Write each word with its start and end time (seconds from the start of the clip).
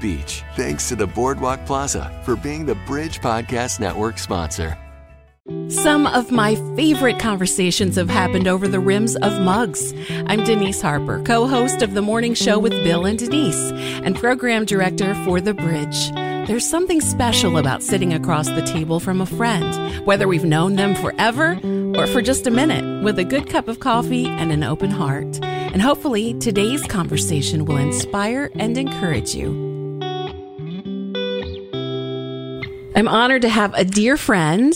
Beach. 0.00 0.42
Thanks 0.56 0.88
to 0.88 0.96
the 0.96 1.06
Boardwalk 1.06 1.66
Plaza 1.66 2.20
for 2.24 2.36
being 2.36 2.64
the 2.64 2.76
Bridge 2.86 3.20
Podcast 3.20 3.80
Network 3.80 4.18
sponsor. 4.18 4.78
Some 5.68 6.06
of 6.06 6.30
my 6.32 6.54
favorite 6.74 7.18
conversations 7.18 7.96
have 7.96 8.08
happened 8.08 8.48
over 8.48 8.66
the 8.66 8.80
rims 8.80 9.14
of 9.16 9.42
mugs. 9.42 9.92
I'm 10.26 10.42
Denise 10.42 10.80
Harper, 10.80 11.22
co 11.22 11.46
host 11.46 11.82
of 11.82 11.92
The 11.92 12.00
Morning 12.00 12.32
Show 12.32 12.58
with 12.58 12.72
Bill 12.72 13.04
and 13.04 13.18
Denise, 13.18 13.72
and 14.04 14.16
program 14.16 14.64
director 14.64 15.14
for 15.24 15.42
The 15.42 15.52
Bridge. 15.52 16.10
There's 16.46 16.66
something 16.66 17.00
special 17.00 17.58
about 17.58 17.82
sitting 17.82 18.14
across 18.14 18.48
the 18.48 18.62
table 18.62 19.00
from 19.00 19.20
a 19.20 19.26
friend, 19.26 20.06
whether 20.06 20.26
we've 20.26 20.44
known 20.44 20.76
them 20.76 20.94
forever 20.94 21.58
or 21.98 22.06
for 22.06 22.22
just 22.22 22.46
a 22.46 22.50
minute, 22.50 23.04
with 23.04 23.18
a 23.18 23.24
good 23.24 23.48
cup 23.48 23.68
of 23.68 23.80
coffee 23.80 24.26
and 24.26 24.50
an 24.50 24.64
open 24.64 24.90
heart. 24.90 25.40
And 25.74 25.82
hopefully, 25.82 26.34
today's 26.34 26.86
conversation 26.86 27.64
will 27.64 27.78
inspire 27.78 28.48
and 28.54 28.78
encourage 28.78 29.34
you. 29.34 29.50
I'm 32.94 33.08
honored 33.08 33.42
to 33.42 33.48
have 33.48 33.74
a 33.74 33.84
dear 33.84 34.16
friend 34.16 34.72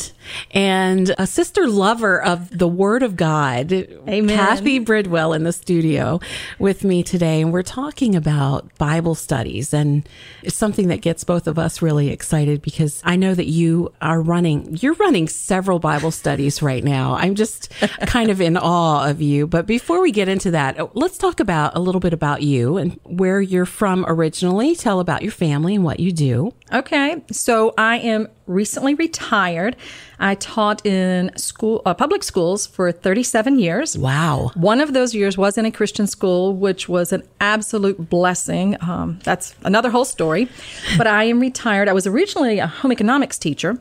and 0.51 1.15
a 1.19 1.27
sister 1.27 1.67
lover 1.67 2.23
of 2.23 2.57
the 2.57 2.69
Word 2.69 3.03
of 3.03 3.17
God, 3.17 3.73
Amen. 3.73 4.37
Kathy 4.37 4.79
Bridwell, 4.79 5.33
in 5.33 5.45
the 5.45 5.53
studio 5.53 6.21
with 6.59 6.85
me 6.85 7.03
today. 7.03 7.41
And 7.41 7.53
we're 7.53 7.63
talking 7.63 8.15
about 8.15 8.77
Bible 8.79 9.15
studies. 9.15 9.73
And 9.75 10.09
it's 10.43 10.57
something 10.57 10.89
that 10.89 11.01
gets 11.01 11.25
both 11.25 11.47
of 11.47 11.59
us 11.59 11.83
really 11.83 12.11
excited 12.11 12.63
because 12.63 13.01
I 13.05 13.17
know 13.17 13.35
that 13.35 13.47
you 13.47 13.93
are 14.01 14.21
running, 14.21 14.77
you're 14.81 14.95
running 14.95 15.29
several 15.29 15.79
Bible 15.79 16.11
studies 16.11 16.63
right 16.63 16.83
now. 16.85 17.15
I'm 17.15 17.35
just 17.35 17.71
kind 18.07 18.31
of 18.31 18.41
in 18.41 18.57
awe 18.57 19.09
of 19.09 19.21
you. 19.21 19.47
But 19.47 19.67
before 19.67 20.01
we 20.01 20.13
get 20.13 20.29
into 20.29 20.51
that, 20.53 20.97
let's 20.97 21.19
talk 21.19 21.41
about 21.41 21.77
a 21.77 21.81
little 21.81 22.01
bit 22.01 22.13
about 22.13 22.43
you 22.43 22.77
and 22.77 22.99
where 23.05 23.41
you're 23.41 23.67
from 23.67 24.05
originally. 24.09 24.75
Tell 24.75 25.01
about 25.01 25.23
your 25.23 25.33
family 25.33 25.75
and 25.75 25.85
what 25.85 26.01
you 26.01 26.13
do. 26.13 26.53
Okay, 26.73 27.23
so 27.31 27.75
I 27.79 27.99
am 27.99 28.29
recently 28.49 28.95
retired. 28.95 29.77
I 30.19 30.35
taught 30.35 30.85
in 30.85 31.31
school, 31.37 31.83
uh, 31.87 31.95
public 31.95 32.23
schools 32.25 32.67
for 32.67 32.91
37 32.91 33.59
years. 33.59 33.97
Wow. 33.97 34.51
One 34.55 34.81
of 34.81 34.93
those 34.95 35.15
years 35.15 35.39
was 35.39 35.57
in 35.57 35.65
a 35.65 35.71
Christian 35.71 36.07
school, 36.07 36.55
which 36.55 36.89
was 36.89 37.13
an 37.13 37.23
absolute 37.41 38.09
blessing. 38.11 38.77
Um, 38.81 39.21
that's 39.23 39.55
another 39.63 39.91
whole 39.91 40.05
story. 40.05 40.49
But 40.97 41.07
I 41.07 41.25
am 41.25 41.39
retired. 41.39 41.89
I 41.89 41.93
was 41.93 42.07
originally 42.07 42.59
a 42.59 42.67
home 42.67 42.91
economics 42.91 43.39
teacher. 43.39 43.79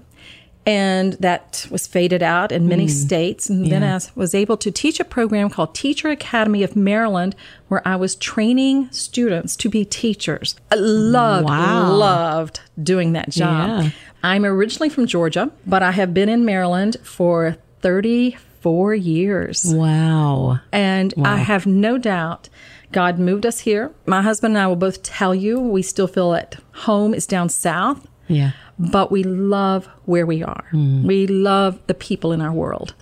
And 0.66 1.14
that 1.14 1.66
was 1.72 1.88
faded 1.88 2.22
out 2.22 2.52
in 2.52 2.68
many 2.68 2.90
states. 2.90 3.50
And 3.50 3.72
then 3.72 3.86
I 3.86 4.02
was 4.16 4.36
able 4.36 4.58
to 4.58 4.70
teach 4.70 5.00
a 5.00 5.06
program 5.06 5.50
called 5.50 5.73
Teacher 5.73 6.10
Academy 6.10 6.62
of 6.62 6.76
Maryland, 6.76 7.38
where 7.70 7.82
I 7.88 7.95
was 7.95 8.16
training 8.18 8.90
students 8.92 9.56
to 9.56 9.70
be 9.70 9.86
teachers. 9.86 10.58
I 10.70 10.76
loved, 10.76 11.48
Wow. 11.48 11.94
loved 11.95 12.60
doing 12.84 13.14
that 13.14 13.30
job. 13.30 13.84
Yeah. 13.84 13.90
I'm 14.28 14.45
originally 14.45 14.89
from 14.89 15.08
Georgia, 15.08 15.52
but 15.66 15.81
I 15.81 15.92
have 15.92 16.14
been 16.14 16.28
in 16.28 16.44
Maryland 16.44 16.97
for 17.02 17.56
34 17.80 18.93
years. 18.93 19.64
Wow. 19.65 20.60
And 20.73 21.14
I 21.23 21.38
have 21.38 21.65
no 21.65 21.98
doubt 21.98 22.49
God 22.92 23.20
moved 23.20 23.45
us 23.45 23.60
here. 23.60 23.93
My 24.05 24.21
husband 24.21 24.58
and 24.58 24.61
I 24.61 24.67
will 24.67 24.76
both 24.76 25.02
tell 25.02 25.33
you 25.33 25.60
we 25.61 25.82
still 25.82 26.08
feel 26.08 26.33
at 26.33 26.58
home 26.73 27.14
is 27.14 27.26
down 27.26 27.48
south, 27.48 28.05
Yeah. 28.27 28.52
but 28.77 29.11
we 29.14 29.23
love 29.23 29.86
where 30.04 30.26
we 30.26 30.44
are. 30.44 30.65
Mm. 30.73 31.04
We 31.04 31.26
love 31.26 31.80
the 31.88 31.94
people 31.94 32.33
in 32.33 32.42
our 32.42 32.52
world. 32.52 32.95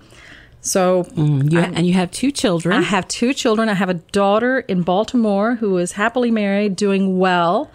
So 0.62 1.06
mm. 1.16 1.52
You, 1.52 1.58
and 1.60 1.88
you 1.88 1.94
have 1.94 2.12
two 2.12 2.32
children. 2.32 2.78
I 2.78 2.82
have 2.82 3.08
two 3.08 3.34
children. 3.34 3.68
I 3.68 3.74
have 3.74 3.90
a 3.90 3.96
daughter 3.96 4.60
in 4.60 4.84
Baltimore 4.84 5.56
who 5.56 5.78
is 5.78 5.94
happily 5.94 6.30
married, 6.30 6.76
doing 6.76 7.18
well. 7.18 7.72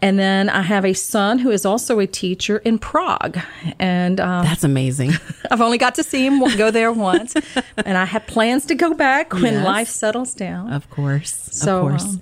And 0.00 0.16
then 0.16 0.48
I 0.48 0.62
have 0.62 0.84
a 0.84 0.92
son 0.92 1.40
who 1.40 1.50
is 1.50 1.66
also 1.66 1.98
a 1.98 2.06
teacher 2.06 2.58
in 2.58 2.78
Prague. 2.78 3.36
And 3.80 4.20
um, 4.20 4.44
That's 4.44 4.62
amazing. 4.62 5.10
I've 5.50 5.60
only 5.60 5.76
got 5.76 5.96
to 5.96 6.04
see 6.04 6.24
him 6.24 6.38
go 6.56 6.70
there 6.70 6.92
once. 6.92 7.34
and 7.84 7.98
I 7.98 8.04
have 8.04 8.24
plans 8.28 8.64
to 8.66 8.76
go 8.76 8.94
back 8.94 9.32
when 9.32 9.54
Yes. 9.54 9.64
life 9.64 9.88
settles 9.88 10.34
down. 10.34 10.72
Of 10.72 10.88
course. 10.90 11.48
So, 11.50 11.78
of 11.78 11.88
course. 11.90 12.04
um, 12.04 12.20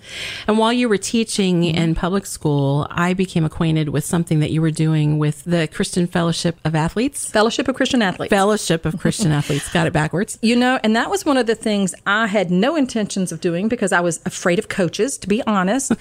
and 0.49 0.59
while 0.59 0.73
you 0.73 0.89
were 0.89 0.97
teaching 0.97 1.65
in 1.65 1.95
public 1.95 2.25
school, 2.25 2.87
I 2.91 3.13
became 3.13 3.45
acquainted 3.45 3.91
with 3.91 4.05
something 4.07 4.41
that 4.41 4.51
you 4.53 4.63
were 4.63 4.71
doing 4.71 5.19
with 5.19 5.45
the 5.45 5.69
Christian 5.69 6.07
Fellowship 6.07 6.57
of 6.65 6.75
Athletes. 6.75 7.31
Fellowship 7.31 7.69
of 7.69 7.75
Christian 7.77 8.01
Athletes. 8.01 8.31
Fellowship 8.31 8.87
of 8.87 8.99
Christian 8.99 9.33
Athletes. 9.39 9.71
Got 9.71 9.87
it 9.87 9.93
backwards. 9.93 10.39
You 10.41 10.57
know, 10.57 10.81
and 10.83 10.97
that 10.97 11.11
was 11.11 11.27
one 11.27 11.37
of 11.37 11.45
the 11.47 11.55
things 11.55 11.95
I 12.07 12.27
had 12.27 12.51
no 12.51 12.75
intentions 12.75 13.33
of 13.33 13.43
doing 13.43 13.69
because 13.69 13.93
I 13.93 14.01
was 14.01 14.21
afraid 14.25 14.59
of 14.59 14.69
coaches, 14.69 15.19
to 15.19 15.29
be 15.29 15.43
honest. 15.43 15.93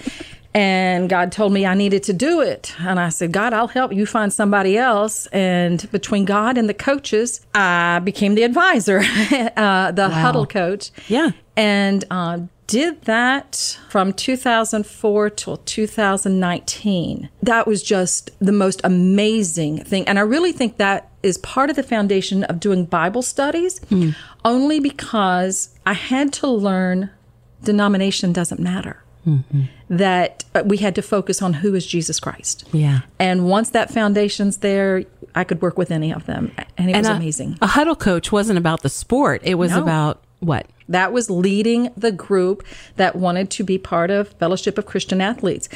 And 0.56 1.10
God 1.10 1.32
told 1.32 1.52
me 1.52 1.66
I 1.66 1.74
needed 1.74 2.02
to 2.04 2.14
do 2.14 2.40
it. 2.40 2.74
And 2.80 2.98
I 2.98 3.10
said, 3.10 3.30
God, 3.30 3.52
I'll 3.52 3.68
help 3.68 3.92
you 3.92 4.06
find 4.06 4.32
somebody 4.32 4.78
else. 4.78 5.26
And 5.26 5.88
between 5.90 6.24
God 6.24 6.56
and 6.56 6.66
the 6.66 6.74
coaches, 6.74 7.42
I 7.54 7.98
became 7.98 8.36
the 8.36 8.42
advisor, 8.42 9.00
uh, 9.56 9.92
the 9.92 10.08
huddle 10.08 10.46
coach. 10.46 10.92
Yeah. 11.08 11.32
And 11.58 12.06
uh, 12.10 12.40
did 12.66 13.02
that 13.02 13.78
from 13.90 14.14
2004 14.14 15.28
till 15.30 15.58
2019. 15.58 17.28
That 17.42 17.66
was 17.66 17.82
just 17.82 18.30
the 18.38 18.52
most 18.52 18.80
amazing 18.82 19.84
thing. 19.84 20.08
And 20.08 20.18
I 20.18 20.22
really 20.22 20.52
think 20.52 20.78
that 20.78 21.10
is 21.22 21.36
part 21.38 21.68
of 21.68 21.76
the 21.76 21.82
foundation 21.82 22.44
of 22.44 22.60
doing 22.60 22.86
Bible 22.86 23.20
studies, 23.20 23.78
only 24.42 24.80
because 24.80 25.76
I 25.84 25.92
had 25.92 26.32
to 26.34 26.46
learn 26.46 27.10
denomination 27.62 28.32
doesn't 28.32 28.60
matter. 28.60 29.02
That 29.88 30.44
uh, 30.54 30.62
we 30.64 30.78
had 30.78 30.94
to 30.96 31.02
focus 31.02 31.42
on 31.42 31.54
who 31.54 31.74
is 31.74 31.86
Jesus 31.86 32.18
Christ. 32.20 32.64
Yeah. 32.72 33.00
And 33.18 33.48
once 33.48 33.70
that 33.70 33.92
foundation's 33.92 34.58
there, 34.58 35.04
I 35.34 35.44
could 35.44 35.62
work 35.62 35.78
with 35.78 35.90
any 35.90 36.12
of 36.12 36.26
them. 36.26 36.52
And 36.76 36.90
it 36.90 36.96
was 36.96 37.08
a, 37.08 37.12
amazing. 37.14 37.58
A 37.60 37.66
huddle 37.66 37.96
coach 37.96 38.32
wasn't 38.32 38.58
about 38.58 38.82
the 38.82 38.88
sport. 38.88 39.42
It 39.44 39.54
was 39.56 39.72
No. 39.72 39.82
about 39.82 40.22
what? 40.40 40.66
That 40.88 41.12
was 41.12 41.28
leading 41.30 41.90
the 41.96 42.12
group 42.12 42.64
that 42.96 43.16
wanted 43.16 43.50
to 43.50 43.64
be 43.64 43.76
part 43.78 44.10
of 44.10 44.28
Fellowship 44.34 44.78
of 44.78 44.86
Christian 44.86 45.20
Athletes. 45.20 45.68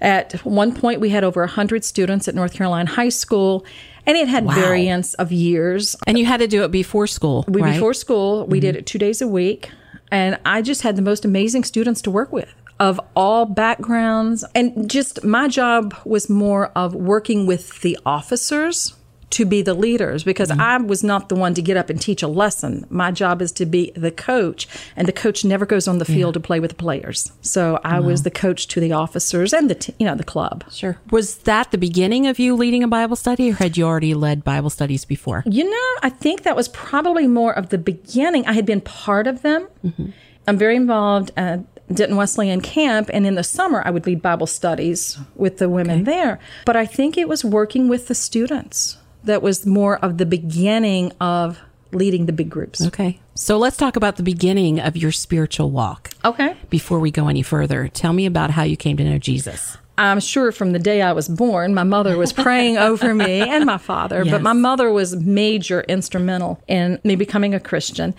At 0.00 0.32
one 0.44 0.74
point, 0.74 1.00
we 1.00 1.10
had 1.10 1.22
over 1.22 1.42
100 1.42 1.84
students 1.84 2.26
at 2.26 2.34
North 2.34 2.52
Caroline 2.52 2.86
High 2.88 3.10
School, 3.10 3.64
and 4.06 4.16
it 4.16 4.26
had 4.28 4.44
variants 4.46 5.14
of 5.14 5.30
years. 5.30 5.94
And 6.06 6.18
you 6.18 6.26
had 6.26 6.38
to 6.38 6.48
do 6.48 6.64
it 6.64 6.70
before 6.72 7.06
school, 7.06 7.44
We, 7.46 7.62
right? 7.62 7.74
Before 7.74 7.94
school, 7.94 8.46
we 8.46 8.58
did 8.58 8.74
it 8.74 8.86
two 8.86 8.98
days 8.98 9.22
a 9.22 9.28
week, 9.28 9.70
and 10.10 10.38
I 10.44 10.62
just 10.62 10.82
had 10.82 10.96
the 10.96 11.02
most 11.02 11.24
amazing 11.24 11.62
students 11.64 12.00
to 12.02 12.10
work 12.10 12.32
with 12.32 12.52
of 12.78 13.00
all 13.14 13.46
backgrounds. 13.46 14.44
And 14.54 14.90
just 14.90 15.24
my 15.24 15.48
job 15.48 15.94
was 16.04 16.28
more 16.28 16.68
of 16.76 16.94
working 16.94 17.46
with 17.46 17.80
the 17.80 17.98
officers 18.04 18.94
to 19.28 19.44
be 19.44 19.60
the 19.60 19.74
leaders 19.74 20.22
because 20.24 20.50
mm-hmm. 20.50 20.60
I 20.60 20.78
was 20.78 21.02
not 21.02 21.28
the 21.28 21.34
one 21.34 21.52
to 21.54 21.62
get 21.62 21.76
up 21.76 21.90
and 21.90 22.00
teach 22.00 22.22
a 22.22 22.28
lesson. 22.28 22.86
My 22.88 23.10
job 23.10 23.42
is 23.42 23.52
to 23.52 23.66
be 23.66 23.92
the 23.96 24.10
coach, 24.10 24.68
and 24.94 25.06
the 25.08 25.12
coach 25.12 25.44
never 25.44 25.66
goes 25.66 25.88
on 25.88 25.98
the 25.98 26.04
field 26.04 26.34
to 26.34 26.40
play 26.40 26.60
with 26.60 26.70
the 26.70 26.76
players. 26.76 27.32
So 27.42 27.80
I 27.84 28.00
was 28.00 28.22
the 28.22 28.30
coach 28.30 28.68
to 28.68 28.80
the 28.80 28.92
officers 28.92 29.52
and 29.52 29.68
the 29.68 29.74
t- 29.74 29.94
you 29.98 30.06
know 30.06 30.14
the 30.14 30.24
club. 30.24 30.64
Sure. 30.70 30.98
Was 31.10 31.38
that 31.38 31.70
the 31.70 31.78
beginning 31.78 32.26
of 32.26 32.38
you 32.38 32.54
leading 32.54 32.82
a 32.82 32.88
Bible 32.88 33.16
study, 33.16 33.50
or 33.50 33.54
had 33.54 33.76
you 33.76 33.84
already 33.84 34.14
led 34.14 34.44
Bible 34.44 34.70
studies 34.70 35.04
before? 35.04 35.42
You 35.44 35.68
know, 35.68 36.00
I 36.02 36.08
think 36.08 36.42
that 36.44 36.56
was 36.56 36.68
probably 36.68 37.26
more 37.26 37.52
of 37.52 37.70
the 37.70 37.78
beginning. 37.78 38.46
I 38.46 38.52
had 38.52 38.64
been 38.64 38.80
part 38.80 39.26
of 39.26 39.42
them. 39.42 39.68
Mm-hmm. 39.84 40.10
I'm 40.46 40.56
very 40.56 40.76
involved 40.76 41.32
at 41.36 41.60
Denton 41.92 42.16
Wesleyan 42.16 42.60
Camp, 42.60 43.10
and 43.12 43.26
in 43.26 43.34
the 43.36 43.44
summer, 43.44 43.82
I 43.84 43.90
would 43.90 44.06
lead 44.06 44.20
Bible 44.22 44.46
studies 44.46 45.18
with 45.36 45.58
the 45.58 45.68
women 45.68 46.04
there. 46.04 46.38
But 46.64 46.76
I 46.76 46.84
think 46.86 47.16
it 47.16 47.28
was 47.28 47.44
working 47.44 47.88
with 47.88 48.08
the 48.08 48.14
students 48.14 48.98
that 49.24 49.42
was 49.42 49.64
more 49.66 49.98
of 49.98 50.18
the 50.18 50.26
beginning 50.26 51.12
of 51.20 51.58
leading 51.92 52.26
the 52.26 52.32
big 52.32 52.50
groups. 52.50 52.84
Okay. 52.84 53.20
So 53.34 53.56
let's 53.58 53.76
talk 53.76 53.96
about 53.96 54.16
the 54.16 54.22
beginning 54.22 54.80
of 54.80 54.96
your 54.96 55.12
spiritual 55.12 55.70
walk. 55.70 56.10
Okay. 56.24 56.56
Before 56.70 56.98
we 56.98 57.10
go 57.10 57.28
any 57.28 57.42
further, 57.42 57.88
tell 57.88 58.12
me 58.12 58.26
about 58.26 58.50
how 58.50 58.64
you 58.64 58.76
came 58.76 58.96
to 58.96 59.04
know 59.04 59.18
Jesus. 59.18 59.76
I'm 59.98 60.20
sure 60.20 60.52
from 60.52 60.72
the 60.72 60.78
day 60.78 61.00
I 61.00 61.12
was 61.12 61.28
born, 61.28 61.72
my 61.72 61.84
mother 61.84 62.18
was 62.18 62.32
praying 62.32 62.76
over 62.88 63.14
me 63.14 63.40
and 63.48 63.64
my 63.64 63.78
father, 63.78 64.22
Yes. 64.24 64.32
but 64.32 64.42
my 64.42 64.52
mother 64.52 64.90
was 64.92 65.16
major 65.16 65.82
instrumental 65.82 66.60
in 66.68 66.98
me 67.04 67.16
becoming 67.16 67.54
a 67.54 67.60
Christian. 67.60 68.14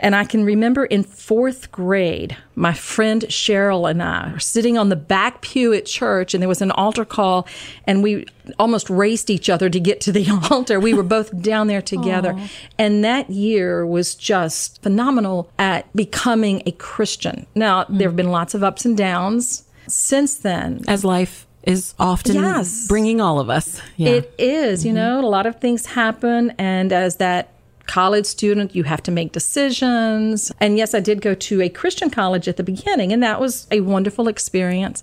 And 0.00 0.16
I 0.16 0.24
can 0.24 0.44
remember 0.44 0.86
in 0.86 1.02
fourth 1.02 1.70
grade, 1.70 2.36
my 2.54 2.72
friend 2.72 3.22
Cheryl 3.22 3.88
and 3.88 4.02
I 4.02 4.32
were 4.32 4.38
sitting 4.38 4.78
on 4.78 4.88
the 4.88 4.96
back 4.96 5.42
pew 5.42 5.74
at 5.74 5.84
church, 5.84 6.32
and 6.32 6.42
there 6.42 6.48
was 6.48 6.62
an 6.62 6.70
altar 6.70 7.04
call, 7.04 7.46
and 7.84 8.02
we 8.02 8.26
almost 8.58 8.88
raced 8.88 9.28
each 9.28 9.50
other 9.50 9.68
to 9.68 9.78
get 9.78 10.00
to 10.02 10.12
the 10.12 10.26
altar. 10.50 10.80
We 10.80 10.94
were 10.94 11.02
both 11.02 11.42
down 11.42 11.66
there 11.66 11.82
together. 11.82 12.34
And 12.78 13.04
that 13.04 13.30
year 13.30 13.86
was 13.86 14.14
just 14.14 14.82
phenomenal 14.82 15.50
at 15.58 15.94
becoming 15.94 16.62
a 16.64 16.72
Christian. 16.72 17.46
Now, 17.54 17.84
there 17.84 18.08
have 18.08 18.10
mm-hmm. 18.10 18.16
been 18.16 18.30
lots 18.30 18.54
of 18.54 18.64
ups 18.64 18.84
and 18.84 18.96
downs 18.96 19.64
since 19.86 20.36
then. 20.36 20.80
As 20.88 21.04
life 21.04 21.46
is 21.62 21.94
often 21.98 22.36
Yes. 22.36 22.88
bringing 22.88 23.20
all 23.20 23.38
of 23.38 23.50
us. 23.50 23.82
Yeah. 23.96 24.10
It 24.10 24.34
is, 24.38 24.84
you 24.84 24.90
mm-hmm. 24.90 24.96
know, 24.96 25.20
a 25.20 25.28
lot 25.28 25.46
of 25.46 25.60
things 25.60 25.86
happen. 25.86 26.54
And 26.58 26.92
as 26.92 27.16
that 27.16 27.52
college 27.90 28.26
student, 28.26 28.76
you 28.76 28.84
have 28.84 29.02
to 29.02 29.10
make 29.10 29.32
decisions. 29.32 30.52
And 30.60 30.78
yes, 30.78 30.94
I 30.94 31.00
did 31.00 31.20
go 31.20 31.34
to 31.34 31.60
a 31.60 31.68
Christian 31.68 32.08
college 32.08 32.46
at 32.46 32.56
the 32.56 32.62
beginning, 32.62 33.12
and 33.12 33.20
that 33.24 33.40
was 33.40 33.66
a 33.72 33.80
wonderful 33.80 34.28
experience. 34.28 35.02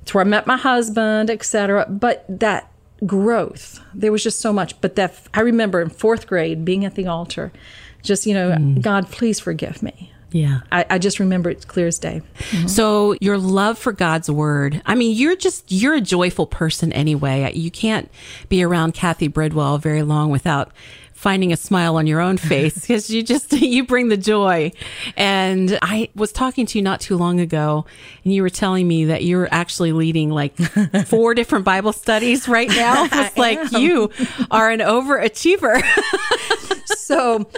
It's 0.00 0.14
where 0.14 0.24
I 0.24 0.26
met 0.26 0.46
my 0.46 0.56
husband, 0.56 1.28
etc. 1.28 1.86
But 1.90 2.24
that 2.28 2.72
growth, 3.04 3.80
there 3.92 4.10
was 4.10 4.22
just 4.22 4.40
so 4.40 4.50
much. 4.50 4.80
But 4.80 4.96
that 4.96 5.14
I 5.34 5.40
remember 5.40 5.82
in 5.82 5.90
fourth 5.90 6.26
grade 6.26 6.64
being 6.64 6.86
at 6.86 6.94
the 6.94 7.06
altar, 7.06 7.52
just, 8.02 8.24
you 8.26 8.32
know, 8.32 8.50
mm. 8.50 8.80
God, 8.80 9.10
please 9.10 9.38
forgive 9.38 9.82
me. 9.82 10.10
yeah. 10.32 10.60
I, 10.72 10.86
I 10.88 10.98
just 10.98 11.18
remember 11.20 11.50
it 11.50 11.68
clear 11.68 11.86
as 11.86 11.98
day. 11.98 12.22
Mm-hmm. 12.50 12.66
So 12.66 13.14
your 13.20 13.38
love 13.38 13.78
for 13.78 13.92
God's 13.92 14.30
word. 14.30 14.80
I 14.86 14.94
mean, 14.94 15.14
you're 15.16 15.36
just 15.36 15.70
you're 15.70 15.94
a 15.94 16.00
joyful 16.00 16.46
person 16.46 16.92
anyway. 16.92 17.52
You 17.54 17.70
can't 17.70 18.10
be 18.48 18.62
around 18.62 18.94
Kathy 18.94 19.28
Bridwell 19.28 19.78
very 19.78 20.02
long 20.02 20.30
without 20.30 20.72
finding 21.22 21.52
a 21.52 21.56
smile 21.56 21.94
on 21.94 22.04
your 22.08 22.20
own 22.20 22.36
face 22.36 22.74
because 22.80 23.08
you 23.08 23.22
just 23.22 23.52
you 23.52 23.86
bring 23.86 24.08
the 24.08 24.16
joy. 24.16 24.72
And 25.16 25.78
I 25.80 26.10
was 26.16 26.32
talking 26.32 26.66
to 26.66 26.78
you 26.78 26.82
not 26.82 27.00
too 27.00 27.16
long 27.16 27.38
ago 27.38 27.86
and 28.24 28.34
you 28.34 28.42
were 28.42 28.50
telling 28.50 28.88
me 28.88 29.04
that 29.04 29.22
you're 29.22 29.48
actually 29.52 29.92
leading 29.92 30.30
like 30.30 30.56
four 31.06 31.34
different 31.34 31.64
Bible 31.64 31.92
studies 31.92 32.48
right 32.48 32.68
now. 32.68 33.08
It's 33.10 33.38
like 33.38 33.70
you 33.70 34.10
are 34.50 34.68
an 34.70 34.80
overachiever. 34.80 35.80
so 36.96 37.48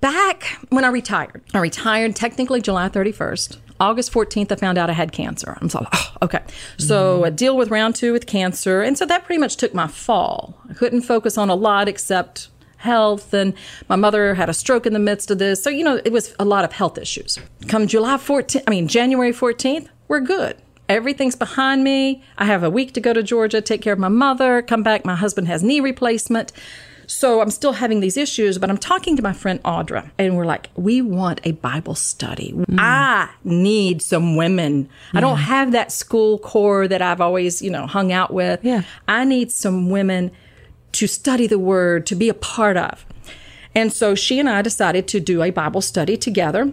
back 0.00 0.44
when 0.70 0.84
I 0.84 0.88
retired, 0.88 1.42
I 1.52 1.58
retired 1.58 2.16
technically 2.16 2.62
July 2.62 2.88
31st. 2.88 3.58
August 3.78 4.10
14th, 4.10 4.50
I 4.50 4.56
found 4.56 4.78
out 4.78 4.88
I 4.88 4.94
had 4.94 5.12
cancer. 5.12 5.58
I'm 5.60 5.68
so, 5.68 5.86
oh, 5.92 6.12
okay. 6.22 6.42
So 6.78 7.16
mm-hmm. 7.16 7.24
I 7.26 7.30
deal 7.30 7.58
with 7.58 7.70
round 7.70 7.94
two 7.94 8.14
with 8.14 8.24
cancer. 8.24 8.80
And 8.80 8.96
so 8.96 9.04
that 9.04 9.26
pretty 9.26 9.38
much 9.38 9.56
took 9.56 9.74
my 9.74 9.86
fall. 9.86 10.58
I 10.70 10.72
couldn't 10.72 11.02
focus 11.02 11.36
on 11.36 11.50
a 11.50 11.54
lot 11.54 11.86
except 11.88 12.48
health. 12.76 13.32
And 13.34 13.54
my 13.88 13.96
mother 13.96 14.34
had 14.34 14.48
a 14.48 14.54
stroke 14.54 14.86
in 14.86 14.92
the 14.92 14.98
midst 14.98 15.30
of 15.30 15.38
this. 15.38 15.62
So, 15.62 15.70
you 15.70 15.84
know, 15.84 16.00
it 16.04 16.12
was 16.12 16.34
a 16.38 16.44
lot 16.44 16.64
of 16.64 16.72
health 16.72 16.98
issues. 16.98 17.38
Come 17.68 17.86
July 17.86 18.16
14th, 18.16 18.62
I 18.66 18.70
mean, 18.70 18.88
January 18.88 19.32
14th, 19.32 19.88
we're 20.08 20.20
good. 20.20 20.56
Everything's 20.88 21.34
behind 21.34 21.82
me. 21.82 22.22
I 22.38 22.44
have 22.44 22.62
a 22.62 22.70
week 22.70 22.94
to 22.94 23.00
go 23.00 23.12
to 23.12 23.22
Georgia, 23.22 23.60
take 23.60 23.82
care 23.82 23.92
of 23.92 23.98
my 23.98 24.08
mother, 24.08 24.62
come 24.62 24.82
back. 24.82 25.04
My 25.04 25.16
husband 25.16 25.48
has 25.48 25.62
knee 25.62 25.80
replacement. 25.80 26.52
So 27.08 27.40
I'm 27.40 27.50
still 27.50 27.72
having 27.72 28.00
these 28.00 28.16
issues, 28.16 28.58
but 28.58 28.68
I'm 28.68 28.78
talking 28.78 29.16
to 29.16 29.22
my 29.22 29.32
friend 29.32 29.62
Audra, 29.62 30.10
and 30.18 30.36
we're 30.36 30.44
like, 30.44 30.70
we 30.74 31.02
want 31.02 31.40
a 31.44 31.52
Bible 31.52 31.94
study. 31.94 32.52
Mm. 32.52 32.78
I 32.80 33.30
need 33.44 34.02
some 34.02 34.36
women. 34.36 34.88
I 35.14 35.20
don't 35.20 35.38
have 35.38 35.72
that 35.72 35.92
school 35.92 36.38
core 36.38 36.88
that 36.88 37.02
I've 37.02 37.20
always, 37.20 37.62
you 37.62 37.70
know, 37.70 37.86
hung 37.86 38.12
out 38.12 38.32
with. 38.32 38.64
Yeah. 38.64 38.82
I 39.06 39.24
need 39.24 39.52
some 39.52 39.88
women 39.88 40.32
to 40.96 41.06
study 41.06 41.46
the 41.46 41.58
word, 41.58 42.06
to 42.06 42.14
be 42.14 42.28
a 42.28 42.34
part 42.34 42.76
of. 42.76 43.04
And 43.74 43.92
so 43.92 44.14
she 44.14 44.40
and 44.40 44.48
I 44.48 44.62
decided 44.62 45.06
to 45.08 45.20
do 45.20 45.42
a 45.42 45.50
Bible 45.50 45.82
study 45.82 46.16
together. 46.16 46.72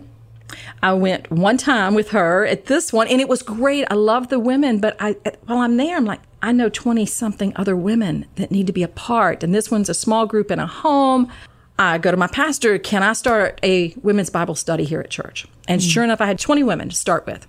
I 0.82 0.94
went 0.94 1.30
one 1.30 1.58
time 1.58 1.94
with 1.94 2.12
her 2.12 2.46
at 2.46 2.68
this 2.68 2.94
one, 2.94 3.08
and 3.08 3.20
it 3.20 3.28
was 3.28 3.42
great. 3.42 3.86
I 3.90 3.96
love 3.96 4.30
the 4.30 4.40
women, 4.40 4.80
but 4.80 4.96
I 5.00 5.18
while 5.46 5.60
I'm 5.60 5.76
there, 5.76 5.98
I'm 5.98 6.06
like, 6.06 6.22
I 6.42 6.52
know 6.52 6.70
20 6.70 7.06
something 7.06 7.52
other 7.56 7.76
women 7.76 8.26
that 8.36 8.52
need 8.52 8.68
to 8.68 8.74
be 8.74 8.84
a 8.84 8.88
part. 8.88 9.44
And 9.44 9.54
this 9.54 9.70
one's 9.70 9.90
a 9.90 9.94
small 9.94 10.26
group 10.26 10.52
in 10.52 10.60
a 10.60 10.68
home. 10.68 11.30
I 11.78 11.98
go 11.98 12.12
to 12.12 12.18
my 12.18 12.28
pastor, 12.28 12.78
can 12.78 13.04
I 13.04 13.14
start 13.14 13.60
a 13.64 13.94
women's 14.04 14.30
Bible 14.30 14.56
study 14.56 14.86
here 14.86 15.02
at 15.02 15.10
church? 15.10 15.48
And 15.68 15.82
mm. 15.82 15.90
sure 15.90 16.04
enough, 16.04 16.22
I 16.22 16.28
had 16.28 16.40
20 16.40 16.64
women 16.64 16.90
to 16.90 16.96
start 16.96 17.26
with. 17.26 17.48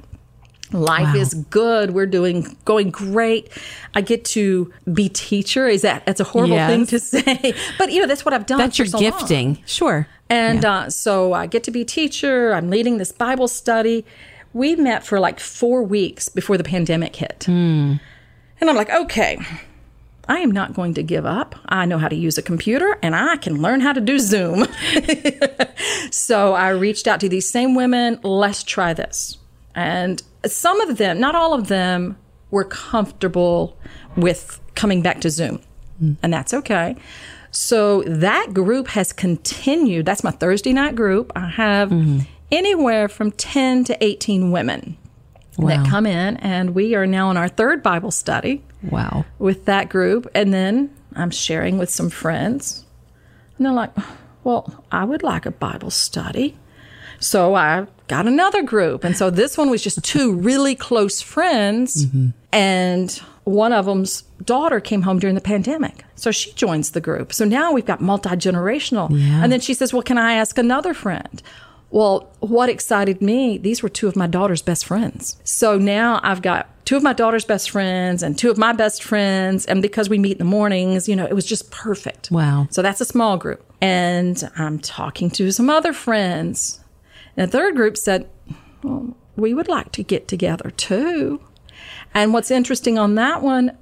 Life 0.72 1.14
is 1.14 1.34
good. 1.34 1.92
We're 1.92 2.06
doing 2.06 2.56
going 2.64 2.90
great. 2.90 3.50
I 3.94 4.00
get 4.00 4.24
to 4.26 4.72
be 4.92 5.08
teacher. 5.08 5.68
Is 5.68 5.82
that 5.82 6.04
that's 6.06 6.20
a 6.20 6.24
horrible 6.24 6.56
Yes. 6.56 6.70
thing 6.70 6.86
to 6.86 6.98
say, 7.00 7.54
but 7.78 7.92
you 7.92 8.00
know 8.00 8.06
that's 8.06 8.24
what 8.24 8.34
I've 8.34 8.46
done. 8.46 8.58
That's 8.58 8.76
for 8.76 8.82
your 8.84 8.90
so 8.90 8.98
long. 8.98 9.10
gifting. 9.10 9.58
Sure. 9.66 10.08
And 10.30 10.64
uh, 10.64 10.90
so 10.90 11.32
I 11.32 11.46
get 11.46 11.62
to 11.64 11.70
be 11.70 11.84
teacher. 11.84 12.52
I'm 12.54 12.70
leading 12.70 12.96
this 12.98 13.12
Bible 13.12 13.46
study. 13.46 14.04
We 14.52 14.74
met 14.74 15.04
for 15.04 15.20
like 15.20 15.38
four 15.38 15.82
weeks 15.82 16.28
before 16.28 16.56
the 16.56 16.64
pandemic 16.64 17.14
hit. 17.16 17.46
And 17.46 18.00
I'm 18.60 18.76
like, 18.76 18.88
okay, 18.90 19.38
I 20.26 20.38
am 20.38 20.50
not 20.50 20.72
going 20.74 20.94
to 20.94 21.02
give 21.02 21.26
up. 21.26 21.54
I 21.66 21.84
know 21.84 21.98
how 21.98 22.08
to 22.08 22.16
use 22.16 22.38
a 22.38 22.42
computer 22.42 22.98
and 23.02 23.14
I 23.14 23.36
can 23.36 23.60
learn 23.60 23.80
how 23.80 23.92
to 23.92 24.00
do 24.00 24.18
Zoom. 24.18 24.66
so 26.10 26.54
I 26.54 26.70
reached 26.70 27.06
out 27.06 27.20
to 27.20 27.28
these 27.28 27.48
same 27.50 27.74
women. 27.74 28.18
Let's 28.22 28.62
try 28.62 28.94
this. 28.94 29.36
And 29.74 30.22
some 30.46 30.80
of 30.80 30.98
them, 30.98 31.18
not 31.20 31.34
all 31.34 31.54
of 31.54 31.68
them, 31.68 32.16
were 32.50 32.64
comfortable 32.64 33.76
with 34.16 34.60
coming 34.74 35.02
back 35.02 35.20
to 35.22 35.30
Zoom. 35.30 35.60
Hmm. 35.98 36.12
And 36.22 36.32
that's 36.32 36.54
okay. 36.54 36.96
So 37.50 38.02
that 38.02 38.52
group 38.52 38.88
has 38.88 39.12
continued. 39.12 40.06
That's 40.06 40.24
my 40.24 40.32
Thursday 40.32 40.72
night 40.72 40.96
group. 40.96 41.32
I 41.36 41.48
have 41.48 41.90
mm-hmm. 41.90 42.20
anywhere 42.50 43.08
from 43.08 43.30
10 43.30 43.84
to 43.84 44.04
18 44.04 44.50
women 44.50 44.96
that 45.58 45.86
come 45.88 46.04
in, 46.04 46.36
and 46.38 46.74
we 46.74 46.96
are 46.96 47.06
now 47.06 47.30
in 47.30 47.36
our 47.36 47.48
third 47.48 47.80
Bible 47.82 48.10
study 48.10 48.64
Wow. 48.90 49.24
with 49.38 49.66
that 49.66 49.88
group. 49.88 50.28
And 50.34 50.52
then 50.52 50.90
I'm 51.14 51.30
sharing 51.30 51.78
with 51.78 51.90
some 51.90 52.10
friends. 52.10 52.84
And 53.56 53.66
they're 53.66 53.72
like, 53.72 53.92
well, 54.42 54.84
I 54.90 55.04
would 55.04 55.22
like 55.22 55.46
a 55.46 55.50
Bible 55.52 55.90
study. 55.90 56.56
So 57.24 57.54
I 57.54 57.86
got 58.08 58.26
another 58.26 58.62
group. 58.62 59.02
And 59.02 59.16
so 59.16 59.30
this 59.30 59.56
one 59.56 59.70
was 59.70 59.82
just 59.82 60.04
two 60.04 60.34
really 60.34 60.74
close 60.74 61.22
friends. 61.22 62.04
Mm-hmm. 62.04 62.28
And 62.52 63.10
one 63.44 63.72
of 63.72 63.86
them's 63.86 64.22
daughter 64.44 64.78
came 64.78 65.02
home 65.02 65.18
during 65.18 65.34
the 65.34 65.40
pandemic. 65.40 66.04
So 66.16 66.30
she 66.30 66.52
joins 66.52 66.90
the 66.90 67.00
group. 67.00 67.32
So 67.32 67.46
now 67.46 67.72
we've 67.72 67.86
got 67.86 68.00
multi 68.00 68.30
generational. 68.30 69.10
And 69.10 69.50
then 69.50 69.60
she 69.60 69.72
says, 69.72 69.92
well, 69.92 70.02
can 70.02 70.18
I 70.18 70.34
ask 70.34 70.58
another 70.58 70.92
friend? 70.92 71.42
Well, 71.90 72.30
what 72.40 72.68
excited 72.68 73.22
me, 73.22 73.56
these 73.56 73.82
were 73.82 73.88
two 73.88 74.08
of 74.08 74.16
my 74.16 74.26
daughter's 74.26 74.62
best 74.62 74.84
friends. 74.84 75.36
So 75.44 75.78
now 75.78 76.20
I've 76.22 76.42
got 76.42 76.68
two 76.84 76.96
of 76.96 77.02
my 77.02 77.12
daughter's 77.12 77.44
best 77.44 77.70
friends 77.70 78.22
and 78.22 78.36
two 78.36 78.50
of 78.50 78.58
my 78.58 78.72
best 78.72 79.02
friends. 79.02 79.64
And 79.64 79.80
because 79.80 80.10
we 80.10 80.18
meet 80.18 80.32
in 80.32 80.38
the 80.38 80.44
mornings, 80.44 81.08
you 81.08 81.16
know, 81.16 81.24
it 81.24 81.34
was 81.34 81.46
just 81.46 81.70
perfect. 81.70 82.30
Wow. 82.30 82.66
So 82.70 82.82
that's 82.82 83.00
a 83.00 83.04
small 83.06 83.38
group. 83.38 83.64
And 83.80 84.50
I'm 84.56 84.78
talking 84.78 85.30
to 85.30 85.50
some 85.52 85.70
other 85.70 85.92
friends. 85.92 86.80
And 87.36 87.48
the 87.48 87.52
third 87.52 87.76
group 87.76 87.96
said, 87.96 88.28
well, 88.82 89.16
we 89.36 89.54
would 89.54 89.68
like 89.68 89.92
to 89.92 90.02
get 90.02 90.28
together 90.28 90.70
too. 90.70 91.40
And 92.14 92.32
what's 92.32 92.50
interesting 92.50 92.98
on 92.98 93.14
that 93.16 93.42
one, 93.42 93.76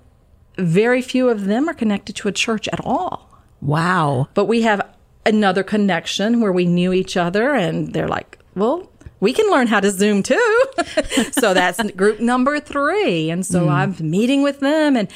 very 0.56 1.02
few 1.02 1.28
of 1.28 1.44
them 1.44 1.68
are 1.68 1.74
connected 1.74 2.16
to 2.16 2.28
a 2.28 2.32
church 2.32 2.68
at 2.68 2.80
all 2.84 3.28
Wow. 3.60 4.28
but 4.34 4.46
we 4.46 4.62
have 4.62 4.86
another 5.24 5.62
connection 5.62 6.40
where 6.40 6.52
we 6.52 6.66
knew 6.66 6.92
each 6.92 7.16
other 7.16 7.54
and 7.54 7.92
they're 7.94 8.08
like 8.08 8.38
well 8.56 8.90
we 9.20 9.32
can 9.32 9.48
learn 9.50 9.68
how 9.68 9.78
to 9.80 9.90
zoom 9.90 10.22
too 10.22 10.64
so 11.32 11.54
that's 11.54 11.80
group 11.92 12.18
number 12.20 12.58
three 12.60 13.30
and 13.30 13.46
so 13.46 13.66
mm. 13.66 13.70
i'm 13.70 14.10
meeting 14.10 14.42
with 14.42 14.58
them 14.60 14.96
and 14.96 15.08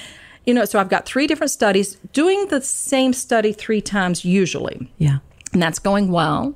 you 0.47 0.55
know 0.55 0.65
so 0.65 0.79
i've 0.79 0.89
got 0.89 1.05
three 1.07 1.27
different 1.27 1.51
studies 1.51 1.97
doing 2.13 2.47
the 2.49 2.63
same 2.63 3.13
study 3.13 3.53
three 3.53 3.81
times 3.83 4.25
usually 4.25 4.91
Yeah. 4.97 5.19
and 5.53 5.61
that's 5.61 5.81
going 5.81 6.11
well. 6.13 6.55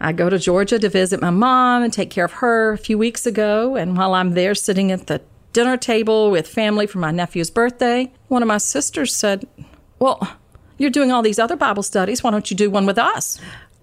I 0.00 0.12
go 0.12 0.28
to 0.28 0.38
Georgia 0.38 0.78
to 0.78 0.88
visit 0.88 1.20
my 1.20 1.30
mom 1.30 1.82
and 1.82 1.92
take 1.92 2.10
care 2.10 2.26
of 2.26 2.32
her 2.34 2.72
a 2.72 2.78
few 2.78 2.98
weeks 2.98 3.26
ago. 3.26 3.76
And 3.76 3.96
while 3.96 4.14
I'm 4.14 4.32
there 4.32 4.54
sitting 4.54 4.92
at 4.92 5.06
the 5.06 5.22
dinner 5.52 5.76
table 5.76 6.30
with 6.30 6.46
family 6.46 6.86
for 6.86 6.98
my 6.98 7.10
nephew's 7.10 7.50
birthday, 7.50 8.12
one 8.28 8.42
of 8.42 8.48
my 8.48 8.58
sisters 8.58 9.16
said, 9.16 9.46
Well, 9.98 10.36
you're 10.78 10.90
doing 10.90 11.10
all 11.12 11.22
these 11.22 11.38
other 11.38 11.56
Bible 11.56 11.82
studies. 11.82 12.22
Why 12.22 12.30
don't 12.30 12.50
you 12.50 12.56
do 12.56 12.70
one 12.70 12.86
with 12.86 12.98
us? 12.98 13.40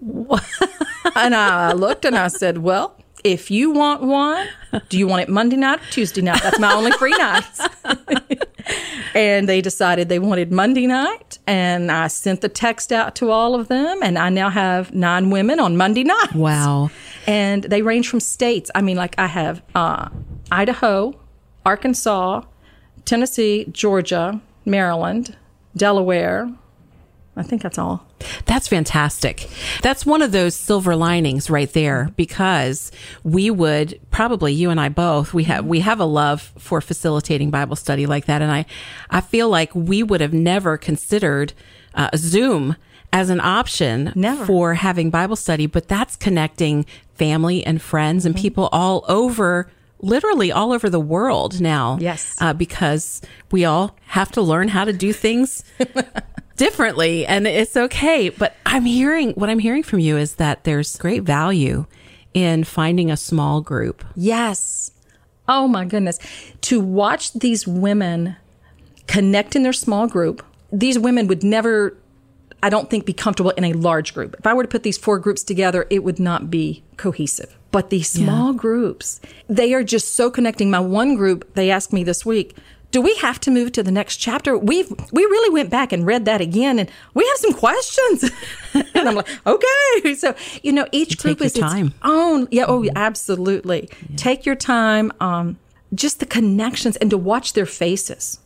and 1.16 1.34
I 1.34 1.72
looked 1.72 2.04
and 2.04 2.16
I 2.16 2.28
said, 2.28 2.58
Well, 2.58 2.96
if 3.24 3.50
you 3.50 3.70
want 3.70 4.02
one, 4.02 4.46
do 4.88 4.98
you 4.98 5.06
want 5.06 5.22
it 5.22 5.28
Monday 5.28 5.56
night 5.56 5.80
or 5.80 5.90
Tuesday 5.90 6.20
night? 6.20 6.42
That's 6.42 6.58
my 6.58 6.72
only 6.74 6.92
free 6.92 7.16
nights. 7.16 7.66
and 9.14 9.48
they 9.48 9.60
decided 9.60 10.08
they 10.08 10.18
wanted 10.18 10.52
Monday 10.52 10.86
night. 10.86 11.38
And 11.46 11.90
I 11.90 12.08
sent 12.08 12.40
the 12.40 12.48
text 12.48 12.92
out 12.92 13.14
to 13.16 13.30
all 13.30 13.54
of 13.54 13.68
them. 13.68 14.02
And 14.02 14.18
I 14.18 14.28
now 14.28 14.50
have 14.50 14.94
nine 14.94 15.30
women 15.30 15.60
on 15.60 15.76
Monday 15.76 16.04
night. 16.04 16.34
Wow. 16.34 16.90
And 17.26 17.64
they 17.64 17.82
range 17.82 18.08
from 18.08 18.20
states. 18.20 18.70
I 18.74 18.82
mean, 18.82 18.96
like 18.96 19.14
I 19.18 19.26
have 19.26 19.62
uh, 19.74 20.08
Idaho, 20.50 21.18
Arkansas, 21.64 22.42
Tennessee, 23.04 23.66
Georgia, 23.70 24.40
Maryland, 24.64 25.36
Delaware, 25.76 26.50
I 27.36 27.42
think 27.42 27.62
that's 27.62 27.78
all. 27.78 28.06
That's 28.46 28.68
fantastic. 28.68 29.48
That's 29.82 30.06
one 30.06 30.22
of 30.22 30.30
those 30.30 30.54
silver 30.54 30.94
linings 30.94 31.50
right 31.50 31.72
there 31.72 32.10
because 32.16 32.92
we 33.24 33.50
would 33.50 33.98
probably 34.12 34.52
you 34.52 34.70
and 34.70 34.80
I 34.80 34.88
both 34.88 35.34
we 35.34 35.44
have 35.44 35.64
we 35.66 35.80
have 35.80 35.98
a 35.98 36.04
love 36.04 36.52
for 36.58 36.80
facilitating 36.80 37.50
Bible 37.50 37.74
study 37.76 38.06
like 38.06 38.26
that 38.26 38.40
and 38.40 38.52
I 38.52 38.66
I 39.10 39.20
feel 39.20 39.48
like 39.48 39.74
we 39.74 40.02
would 40.04 40.20
have 40.20 40.32
never 40.32 40.76
considered 40.78 41.52
uh, 41.94 42.10
Zoom 42.16 42.76
as 43.12 43.30
an 43.30 43.40
option 43.40 44.12
Never. 44.14 44.44
for 44.46 44.74
having 44.74 45.10
Bible 45.10 45.36
study 45.36 45.66
but 45.66 45.88
that's 45.88 46.14
connecting 46.16 46.86
family 47.14 47.64
and 47.66 47.82
friends 47.82 48.24
and 48.24 48.36
people 48.36 48.68
all 48.72 49.04
over 49.08 49.68
literally 50.00 50.52
all 50.52 50.72
over 50.72 50.88
the 50.90 51.00
world 51.00 51.60
now 51.60 51.96
Yes. 52.00 52.36
uh, 52.40 52.52
because 52.52 53.22
we 53.50 53.64
all 53.64 53.96
have 54.06 54.30
to 54.32 54.40
learn 54.42 54.68
how 54.68 54.84
to 54.84 54.92
do 54.92 55.12
things 55.12 55.64
differently 56.56 57.26
and 57.26 57.46
it's 57.46 57.76
okay. 57.76 58.28
But 58.28 58.56
I'm 58.66 58.84
hearing 58.84 59.32
what 59.32 59.50
I'm 59.50 59.58
hearing 59.58 59.82
from 59.82 59.98
you 59.98 60.16
is 60.16 60.36
that 60.36 60.64
there's 60.64 60.96
great 60.96 61.22
value 61.22 61.86
in 62.32 62.64
finding 62.64 63.10
a 63.10 63.16
small 63.16 63.60
group. 63.60 64.04
Yes. 64.16 64.90
Oh 65.48 65.68
my 65.68 65.84
goodness. 65.84 66.18
To 66.62 66.80
watch 66.80 67.32
these 67.32 67.66
women 67.66 68.36
connect 69.06 69.54
in 69.54 69.62
their 69.62 69.72
small 69.72 70.06
group, 70.06 70.44
these 70.72 70.98
women 70.98 71.26
would 71.26 71.44
never, 71.44 71.96
I 72.62 72.70
don't 72.70 72.90
think, 72.90 73.06
be 73.06 73.12
comfortable 73.12 73.50
in 73.50 73.64
a 73.64 73.72
large 73.74 74.14
group. 74.14 74.34
If 74.38 74.46
I 74.46 74.54
were 74.54 74.62
to 74.62 74.68
put 74.68 74.82
these 74.82 74.98
four 74.98 75.18
groups 75.18 75.42
together, 75.42 75.86
it 75.90 76.02
would 76.02 76.18
not 76.18 76.50
be 76.50 76.82
cohesive. 76.96 77.56
But 77.70 77.90
these 77.90 78.08
small 78.08 78.52
groups, 78.52 79.20
they 79.48 79.74
are 79.74 79.82
just 79.82 80.14
so 80.14 80.30
connecting. 80.30 80.70
My 80.70 80.78
one 80.78 81.16
group, 81.16 81.54
they 81.54 81.70
asked 81.70 81.92
me 81.92 82.04
this 82.04 82.24
week, 82.24 82.56
do 82.94 83.00
we 83.00 83.12
have 83.16 83.40
to 83.40 83.50
move 83.50 83.72
to 83.72 83.82
the 83.82 83.90
next 83.90 84.18
chapter? 84.18 84.56
We've 84.56 84.88
we 85.10 85.22
really 85.22 85.52
went 85.52 85.68
back 85.68 85.92
and 85.92 86.06
read 86.06 86.26
that 86.26 86.40
again, 86.40 86.78
and 86.78 86.88
we 87.12 87.26
have 87.26 87.38
some 87.38 87.52
questions. 87.52 88.30
and 88.94 89.08
I'm 89.08 89.16
like, 89.16 89.28
okay. 89.44 90.14
So 90.14 90.36
you 90.62 90.70
know, 90.70 90.86
each 90.92 91.18
group 91.18 91.40
your 91.40 91.46
is 91.46 91.56
its 91.56 91.60
time. 91.60 91.92
own. 92.04 92.46
Yeah. 92.52 92.66
Oh, 92.68 92.88
absolutely. 92.94 93.90
Take 94.14 94.46
your 94.46 94.54
time. 94.54 95.10
Um, 95.18 95.58
just 95.92 96.20
the 96.20 96.26
connections 96.26 96.94
and 96.98 97.10
to 97.10 97.18
watch 97.18 97.54
their 97.54 97.66
faces. 97.66 98.38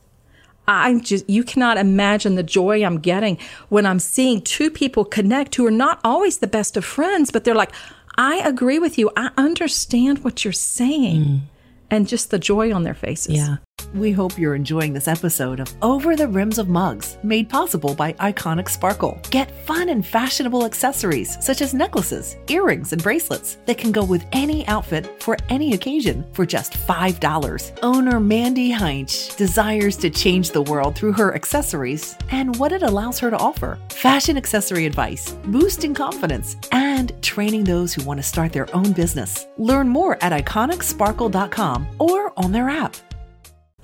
I 0.66 0.98
just, 0.98 1.28
you 1.28 1.44
cannot 1.44 1.76
imagine 1.76 2.34
the 2.34 2.42
joy 2.42 2.82
I'm 2.82 3.00
getting 3.00 3.36
when 3.68 3.84
I'm 3.84 3.98
seeing 3.98 4.40
two 4.40 4.70
people 4.70 5.04
connect 5.04 5.56
who 5.56 5.66
are 5.66 5.70
not 5.70 6.00
always 6.04 6.38
the 6.38 6.46
best 6.46 6.78
of 6.78 6.86
friends, 6.86 7.30
but 7.30 7.44
they're 7.44 7.54
like, 7.54 7.72
I 8.16 8.36
agree 8.36 8.78
with 8.78 8.96
you. 8.96 9.10
I 9.14 9.30
understand 9.36 10.24
what 10.24 10.42
you're 10.42 10.52
saying. 10.52 11.42
And 11.90 12.08
just 12.08 12.30
the 12.30 12.38
joy 12.38 12.72
on 12.72 12.82
their 12.84 12.94
faces. 12.94 13.34
Yeah. 13.34 13.56
We 13.94 14.12
hope 14.12 14.38
you're 14.38 14.54
enjoying 14.54 14.92
this 14.92 15.08
episode 15.08 15.60
of 15.60 15.74
Over 15.80 16.14
the 16.14 16.28
Rims 16.28 16.58
of 16.58 16.68
Mugs, 16.68 17.16
made 17.22 17.48
possible 17.48 17.94
by 17.94 18.12
Iconic 18.14 18.68
Sparkle. 18.68 19.18
Get 19.30 19.50
fun 19.66 19.88
and 19.88 20.06
fashionable 20.06 20.66
accessories 20.66 21.42
such 21.44 21.62
as 21.62 21.74
necklaces, 21.74 22.36
earrings, 22.48 22.92
and 22.92 23.02
bracelets 23.02 23.58
that 23.66 23.78
can 23.78 23.90
go 23.90 24.04
with 24.04 24.26
any 24.32 24.66
outfit 24.68 25.22
for 25.22 25.36
any 25.48 25.72
occasion 25.72 26.24
for 26.32 26.44
just 26.44 26.74
$5. 26.74 27.78
Owner 27.82 28.20
Mandy 28.20 28.70
Heinch 28.70 29.34
desires 29.36 29.96
to 29.96 30.10
change 30.10 30.50
the 30.50 30.62
world 30.62 30.94
through 30.94 31.12
her 31.12 31.34
accessories 31.34 32.16
and 32.30 32.56
what 32.56 32.72
it 32.72 32.82
allows 32.82 33.18
her 33.18 33.30
to 33.30 33.38
offer 33.38 33.78
fashion 33.90 34.36
accessory 34.36 34.86
advice, 34.86 35.32
boosting 35.46 35.94
confidence, 35.94 36.56
and 36.72 37.20
training 37.22 37.64
those 37.64 37.94
who 37.94 38.04
want 38.04 38.18
to 38.18 38.22
start 38.22 38.52
their 38.52 38.74
own 38.74 38.92
business. 38.92 39.46
Learn 39.56 39.88
more 39.88 40.22
at 40.22 40.32
iconicsparkle.com 40.44 41.88
or 41.98 42.32
on 42.36 42.52
their 42.52 42.68
app. 42.68 42.94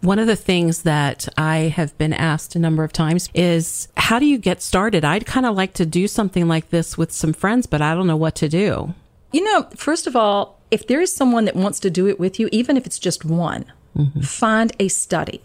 One 0.04 0.18
of 0.18 0.26
the 0.26 0.36
things 0.36 0.82
that 0.82 1.28
I 1.38 1.72
have 1.74 1.96
been 1.96 2.12
asked 2.12 2.54
a 2.54 2.58
number 2.58 2.84
of 2.84 2.92
times 2.92 3.30
is 3.32 3.88
how 3.96 4.18
do 4.18 4.26
you 4.26 4.36
get 4.36 4.60
started? 4.60 5.02
I'd 5.02 5.24
kind 5.24 5.46
of 5.46 5.56
like 5.56 5.72
to 5.74 5.86
do 5.86 6.06
something 6.08 6.46
like 6.46 6.68
this 6.68 6.98
with 6.98 7.10
some 7.10 7.32
friends, 7.32 7.64
but 7.64 7.80
I 7.80 7.94
don't 7.94 8.06
know 8.06 8.16
what 8.16 8.34
to 8.36 8.48
do. 8.50 8.92
You 9.32 9.42
know, 9.44 9.66
first 9.74 10.06
of 10.06 10.14
all, 10.14 10.60
if 10.70 10.86
there 10.86 11.00
is 11.00 11.10
someone 11.10 11.46
that 11.46 11.56
wants 11.56 11.80
to 11.80 11.88
do 11.88 12.06
it 12.06 12.20
with 12.20 12.38
you, 12.38 12.50
even 12.52 12.76
if 12.76 12.84
it's 12.84 12.98
just 12.98 13.24
one, 13.24 13.64
mm-hmm. 13.96 14.20
find 14.20 14.76
a 14.78 14.88
study. 14.88 15.40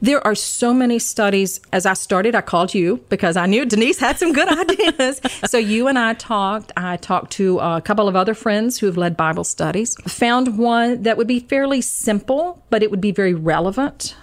There 0.00 0.24
are 0.26 0.34
so 0.34 0.72
many 0.74 0.98
studies. 0.98 1.60
As 1.72 1.86
I 1.86 1.94
started, 1.94 2.34
I 2.34 2.40
called 2.40 2.74
you 2.74 2.98
because 3.08 3.36
I 3.36 3.46
knew 3.46 3.64
Denise 3.64 3.98
had 3.98 4.18
some 4.18 4.32
good 4.32 4.48
ideas. 4.70 5.20
so 5.46 5.58
you 5.58 5.88
and 5.88 5.98
I 5.98 6.14
talked. 6.14 6.72
I 6.76 6.96
talked 6.96 7.32
to 7.32 7.58
a 7.58 7.80
couple 7.80 8.08
of 8.08 8.16
other 8.16 8.34
friends 8.34 8.78
who 8.78 8.86
have 8.86 8.96
led 8.96 9.16
Bible 9.16 9.44
studies. 9.44 9.94
Found 10.06 10.58
one 10.58 11.02
that 11.02 11.16
would 11.16 11.26
be 11.26 11.40
fairly 11.40 11.80
simple, 11.80 12.62
but 12.70 12.82
it 12.82 12.90
would 12.90 13.00
be 13.00 13.12
very 13.12 13.34
relevant. 13.34 14.14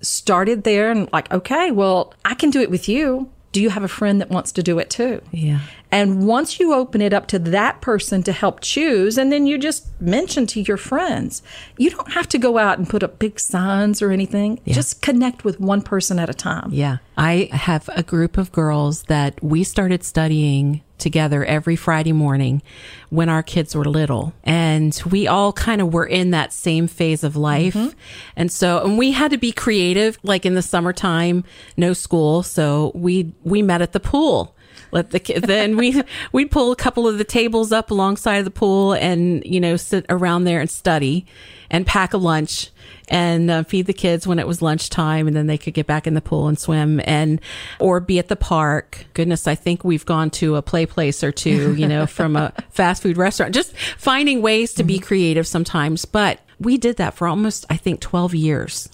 Started 0.00 0.64
there 0.64 0.90
and 0.90 1.08
like, 1.12 1.32
okay, 1.32 1.70
well, 1.70 2.12
I 2.24 2.34
can 2.34 2.50
do 2.50 2.60
it 2.60 2.70
with 2.70 2.88
you. 2.88 3.30
Do 3.52 3.60
you 3.62 3.70
have 3.70 3.84
a 3.84 3.88
friend 3.88 4.20
that 4.20 4.30
wants 4.30 4.50
to 4.52 4.62
do 4.62 4.78
it 4.78 4.90
too? 4.90 5.20
Yeah. 5.30 5.60
And 5.92 6.26
once 6.26 6.58
you 6.58 6.72
open 6.72 7.02
it 7.02 7.12
up 7.12 7.26
to 7.28 7.38
that 7.38 7.82
person 7.82 8.22
to 8.22 8.32
help 8.32 8.60
choose, 8.60 9.18
and 9.18 9.30
then 9.30 9.46
you 9.46 9.58
just 9.58 9.88
mention 10.00 10.46
to 10.48 10.62
your 10.62 10.78
friends, 10.78 11.42
you 11.76 11.90
don't 11.90 12.12
have 12.12 12.26
to 12.30 12.38
go 12.38 12.56
out 12.56 12.78
and 12.78 12.88
put 12.88 13.02
up 13.02 13.18
big 13.18 13.38
signs 13.38 14.00
or 14.00 14.10
anything. 14.10 14.58
Just 14.66 15.02
connect 15.02 15.44
with 15.44 15.60
one 15.60 15.82
person 15.82 16.18
at 16.18 16.30
a 16.30 16.34
time. 16.34 16.70
Yeah. 16.72 16.96
I 17.18 17.50
have 17.52 17.90
a 17.92 18.02
group 18.02 18.38
of 18.38 18.50
girls 18.52 19.02
that 19.04 19.42
we 19.44 19.64
started 19.64 20.02
studying 20.02 20.82
together 20.96 21.44
every 21.44 21.76
Friday 21.76 22.12
morning 22.12 22.62
when 23.10 23.28
our 23.28 23.42
kids 23.42 23.74
were 23.74 23.84
little. 23.84 24.32
And 24.44 24.98
we 25.10 25.26
all 25.26 25.52
kind 25.52 25.82
of 25.82 25.92
were 25.92 26.06
in 26.06 26.30
that 26.30 26.54
same 26.54 26.86
phase 26.86 27.22
of 27.22 27.36
life. 27.36 27.74
Mm-hmm. 27.74 27.98
And 28.36 28.50
so, 28.50 28.82
and 28.82 28.96
we 28.96 29.12
had 29.12 29.30
to 29.32 29.36
be 29.36 29.52
creative, 29.52 30.18
like 30.22 30.46
in 30.46 30.54
the 30.54 30.62
summertime, 30.62 31.44
no 31.76 31.92
school. 31.92 32.42
So 32.42 32.92
we, 32.94 33.34
we 33.42 33.60
met 33.60 33.82
at 33.82 33.92
the 33.92 34.00
pool. 34.00 34.56
Let 34.92 35.10
the 35.10 35.18
ki- 35.20 35.38
then 35.38 35.76
we 35.76 36.02
we'd 36.32 36.50
pull 36.50 36.70
a 36.70 36.76
couple 36.76 37.08
of 37.08 37.18
the 37.18 37.24
tables 37.24 37.72
up 37.72 37.90
alongside 37.90 38.36
of 38.36 38.44
the 38.44 38.50
pool 38.50 38.92
and 38.92 39.44
you 39.44 39.60
know 39.60 39.76
sit 39.76 40.06
around 40.08 40.44
there 40.44 40.60
and 40.60 40.70
study 40.70 41.26
and 41.70 41.86
pack 41.86 42.12
a 42.12 42.18
lunch 42.18 42.70
and 43.08 43.50
uh, 43.50 43.62
feed 43.64 43.86
the 43.86 43.94
kids 43.94 44.26
when 44.26 44.38
it 44.38 44.46
was 44.46 44.62
lunchtime 44.62 45.26
and 45.26 45.34
then 45.34 45.46
they 45.46 45.58
could 45.58 45.74
get 45.74 45.86
back 45.86 46.06
in 46.06 46.14
the 46.14 46.20
pool 46.20 46.46
and 46.46 46.58
swim 46.58 47.00
and 47.04 47.40
or 47.80 48.00
be 48.00 48.18
at 48.18 48.28
the 48.28 48.36
park. 48.36 49.06
Goodness 49.14 49.46
i 49.46 49.54
think 49.54 49.82
we've 49.82 50.06
gone 50.06 50.30
to 50.30 50.56
a 50.56 50.62
play 50.62 50.86
place 50.86 51.24
or 51.24 51.32
two 51.32 51.74
you 51.74 51.88
know 51.88 52.06
from 52.06 52.36
a 52.36 52.52
fast 52.70 53.02
food 53.02 53.16
restaurant. 53.16 53.54
Just 53.54 53.76
finding 53.96 54.42
ways 54.42 54.74
to 54.74 54.84
be 54.84 54.98
creative 54.98 55.46
sometimes. 55.46 56.04
But 56.04 56.40
we 56.60 56.78
did 56.78 56.96
that 56.98 57.14
for 57.14 57.26
almost 57.26 57.64
i 57.70 57.76
think 57.76 58.00
12 58.00 58.34
years 58.36 58.88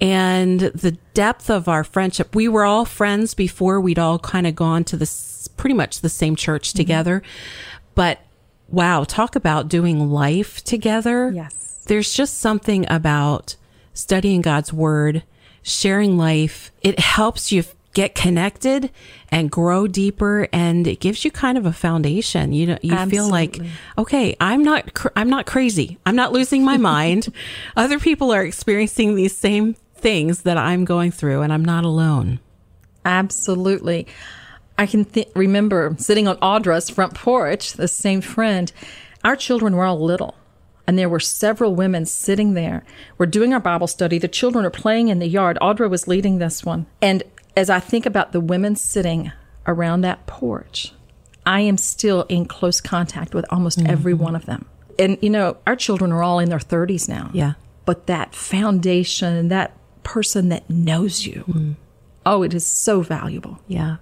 and 0.00 0.60
the 0.60 0.92
depth 1.14 1.50
of 1.50 1.68
our 1.68 1.84
friendship. 1.84 2.34
We 2.34 2.48
were 2.48 2.64
all 2.64 2.84
friends 2.84 3.34
before 3.34 3.80
we'd 3.80 3.98
all 3.98 4.18
kind 4.18 4.46
of 4.46 4.54
gone 4.54 4.84
to 4.84 4.96
this 4.96 5.48
pretty 5.48 5.74
much 5.74 6.00
the 6.00 6.08
same 6.08 6.36
church 6.36 6.70
mm-hmm. 6.70 6.78
together. 6.78 7.22
But 7.94 8.20
wow, 8.68 9.04
talk 9.04 9.36
about 9.36 9.68
doing 9.68 10.10
life 10.10 10.64
together. 10.64 11.30
Yes. 11.34 11.82
There's 11.86 12.12
just 12.12 12.38
something 12.38 12.90
about 12.90 13.56
studying 13.92 14.40
God's 14.40 14.72
word, 14.72 15.24
sharing 15.62 16.16
life. 16.16 16.70
It 16.82 16.98
helps 16.98 17.52
you 17.52 17.64
get 17.92 18.14
connected 18.14 18.90
and 19.30 19.50
grow 19.50 19.88
deeper 19.88 20.48
and 20.52 20.86
it 20.86 21.00
gives 21.00 21.24
you 21.24 21.30
kind 21.30 21.58
of 21.58 21.66
a 21.66 21.72
foundation. 21.72 22.52
You 22.52 22.66
know, 22.66 22.78
you 22.82 22.96
feel 23.06 23.28
like, 23.28 23.58
okay, 23.98 24.36
I'm 24.40 24.62
not, 24.62 24.94
cr- 24.94 25.08
I'm 25.16 25.28
not 25.28 25.46
crazy. 25.46 25.98
I'm 26.06 26.14
not 26.14 26.32
losing 26.32 26.64
my 26.64 26.76
mind. 26.76 27.32
Other 27.76 27.98
people 27.98 28.32
are 28.32 28.44
experiencing 28.44 29.16
these 29.16 29.36
same 29.36 29.74
things 30.00 30.42
that 30.42 30.56
I'm 30.56 30.84
going 30.84 31.10
through 31.10 31.42
and 31.42 31.52
I'm 31.52 31.64
not 31.64 31.84
alone. 31.84 32.40
Absolutely. 33.04 34.06
I 34.78 34.86
can 34.86 35.04
th- 35.04 35.28
remember 35.34 35.94
sitting 35.98 36.26
on 36.26 36.36
Audra's 36.38 36.88
front 36.88 37.14
porch, 37.14 37.74
the 37.74 37.88
same 37.88 38.20
friend. 38.20 38.72
Our 39.22 39.36
children 39.36 39.76
were 39.76 39.84
all 39.84 40.00
little, 40.00 40.34
and 40.86 40.98
there 40.98 41.08
were 41.08 41.20
several 41.20 41.74
women 41.74 42.06
sitting 42.06 42.54
there. 42.54 42.82
We're 43.18 43.26
doing 43.26 43.52
our 43.52 43.60
Bible 43.60 43.86
study. 43.86 44.18
The 44.18 44.28
children 44.28 44.64
are 44.64 44.70
playing 44.70 45.08
in 45.08 45.18
the 45.18 45.28
yard. 45.28 45.58
Audra 45.60 45.90
was 45.90 46.08
leading 46.08 46.38
this 46.38 46.64
one. 46.64 46.86
And 47.02 47.22
as 47.56 47.68
I 47.68 47.80
think 47.80 48.06
about 48.06 48.32
the 48.32 48.40
women 48.40 48.74
sitting 48.76 49.32
around 49.66 50.00
that 50.00 50.26
porch, 50.26 50.94
I 51.44 51.60
am 51.60 51.76
still 51.76 52.22
in 52.28 52.46
close 52.46 52.80
contact 52.80 53.34
with 53.34 53.44
almost 53.50 53.78
mm-hmm. 53.78 53.90
every 53.90 54.14
one 54.14 54.34
of 54.34 54.46
them. 54.46 54.66
And, 54.98 55.18
you 55.20 55.30
know, 55.30 55.58
our 55.66 55.76
children 55.76 56.12
are 56.12 56.22
all 56.22 56.38
in 56.38 56.48
their 56.48 56.58
30s 56.58 57.08
now 57.08 57.30
Yeah. 57.32 57.54
but 57.86 58.06
that 58.06 58.34
foundation, 58.34 59.48
that 59.48 59.72
person 60.02 60.48
that 60.48 60.68
knows 60.68 61.26
you, 61.26 61.44
mm. 61.48 61.74
oh, 62.26 62.42
it 62.42 62.54
is 62.54 62.66
so 62.66 63.02
valuable. 63.02 63.60
Yeah. 63.66 63.96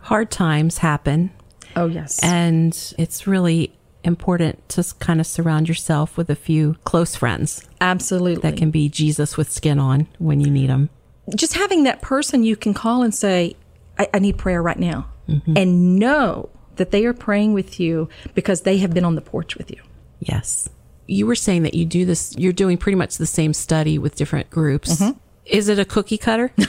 Hard 0.00 0.30
times 0.30 0.78
happen 0.78 1.30
Oh, 1.76 1.86
yes. 1.86 2.22
and 2.22 2.94
it's 2.98 3.26
really 3.26 3.72
important 4.02 4.66
to 4.70 4.82
kind 4.98 5.20
of 5.20 5.26
surround 5.26 5.68
yourself 5.68 6.16
with 6.16 6.30
a 6.30 6.34
few 6.34 6.76
close 6.84 7.14
friends 7.14 7.68
Absolutely. 7.80 8.40
that 8.48 8.56
can 8.56 8.70
be 8.70 8.88
Jesus 8.88 9.36
with 9.36 9.50
skin 9.52 9.78
on 9.78 10.08
when 10.18 10.40
you 10.40 10.50
need 10.50 10.70
them. 10.70 10.88
Just 11.34 11.54
having 11.54 11.84
that 11.84 12.00
person 12.00 12.42
you 12.42 12.56
can 12.56 12.74
call 12.74 13.02
and 13.02 13.14
say, 13.14 13.56
I, 13.98 14.08
I 14.14 14.18
need 14.18 14.38
prayer 14.38 14.62
right 14.62 14.78
now, 14.78 15.08
mm-hmm. 15.28 15.56
and 15.56 15.98
know 15.98 16.48
that 16.76 16.90
they 16.90 17.04
are 17.04 17.12
praying 17.12 17.52
with 17.52 17.78
you 17.78 18.08
because 18.34 18.62
they 18.62 18.78
have 18.78 18.94
been 18.94 19.04
on 19.04 19.14
the 19.14 19.20
porch 19.20 19.56
with 19.56 19.70
you. 19.70 19.80
Yes. 20.18 20.68
You 21.10 21.26
were 21.26 21.34
saying 21.34 21.64
that 21.64 21.74
you 21.74 21.84
do 21.84 22.04
this, 22.04 22.34
you're 22.38 22.52
doing 22.52 22.78
pretty 22.78 22.96
much 22.96 23.18
the 23.18 23.26
same 23.26 23.52
study 23.52 23.98
with 23.98 24.14
different 24.14 24.48
groups. 24.48 24.96
Mm-hmm. 24.96 25.18
Is 25.44 25.68
it 25.68 25.78
a 25.78 25.84
cookie 25.84 26.18
cutter? 26.18 26.52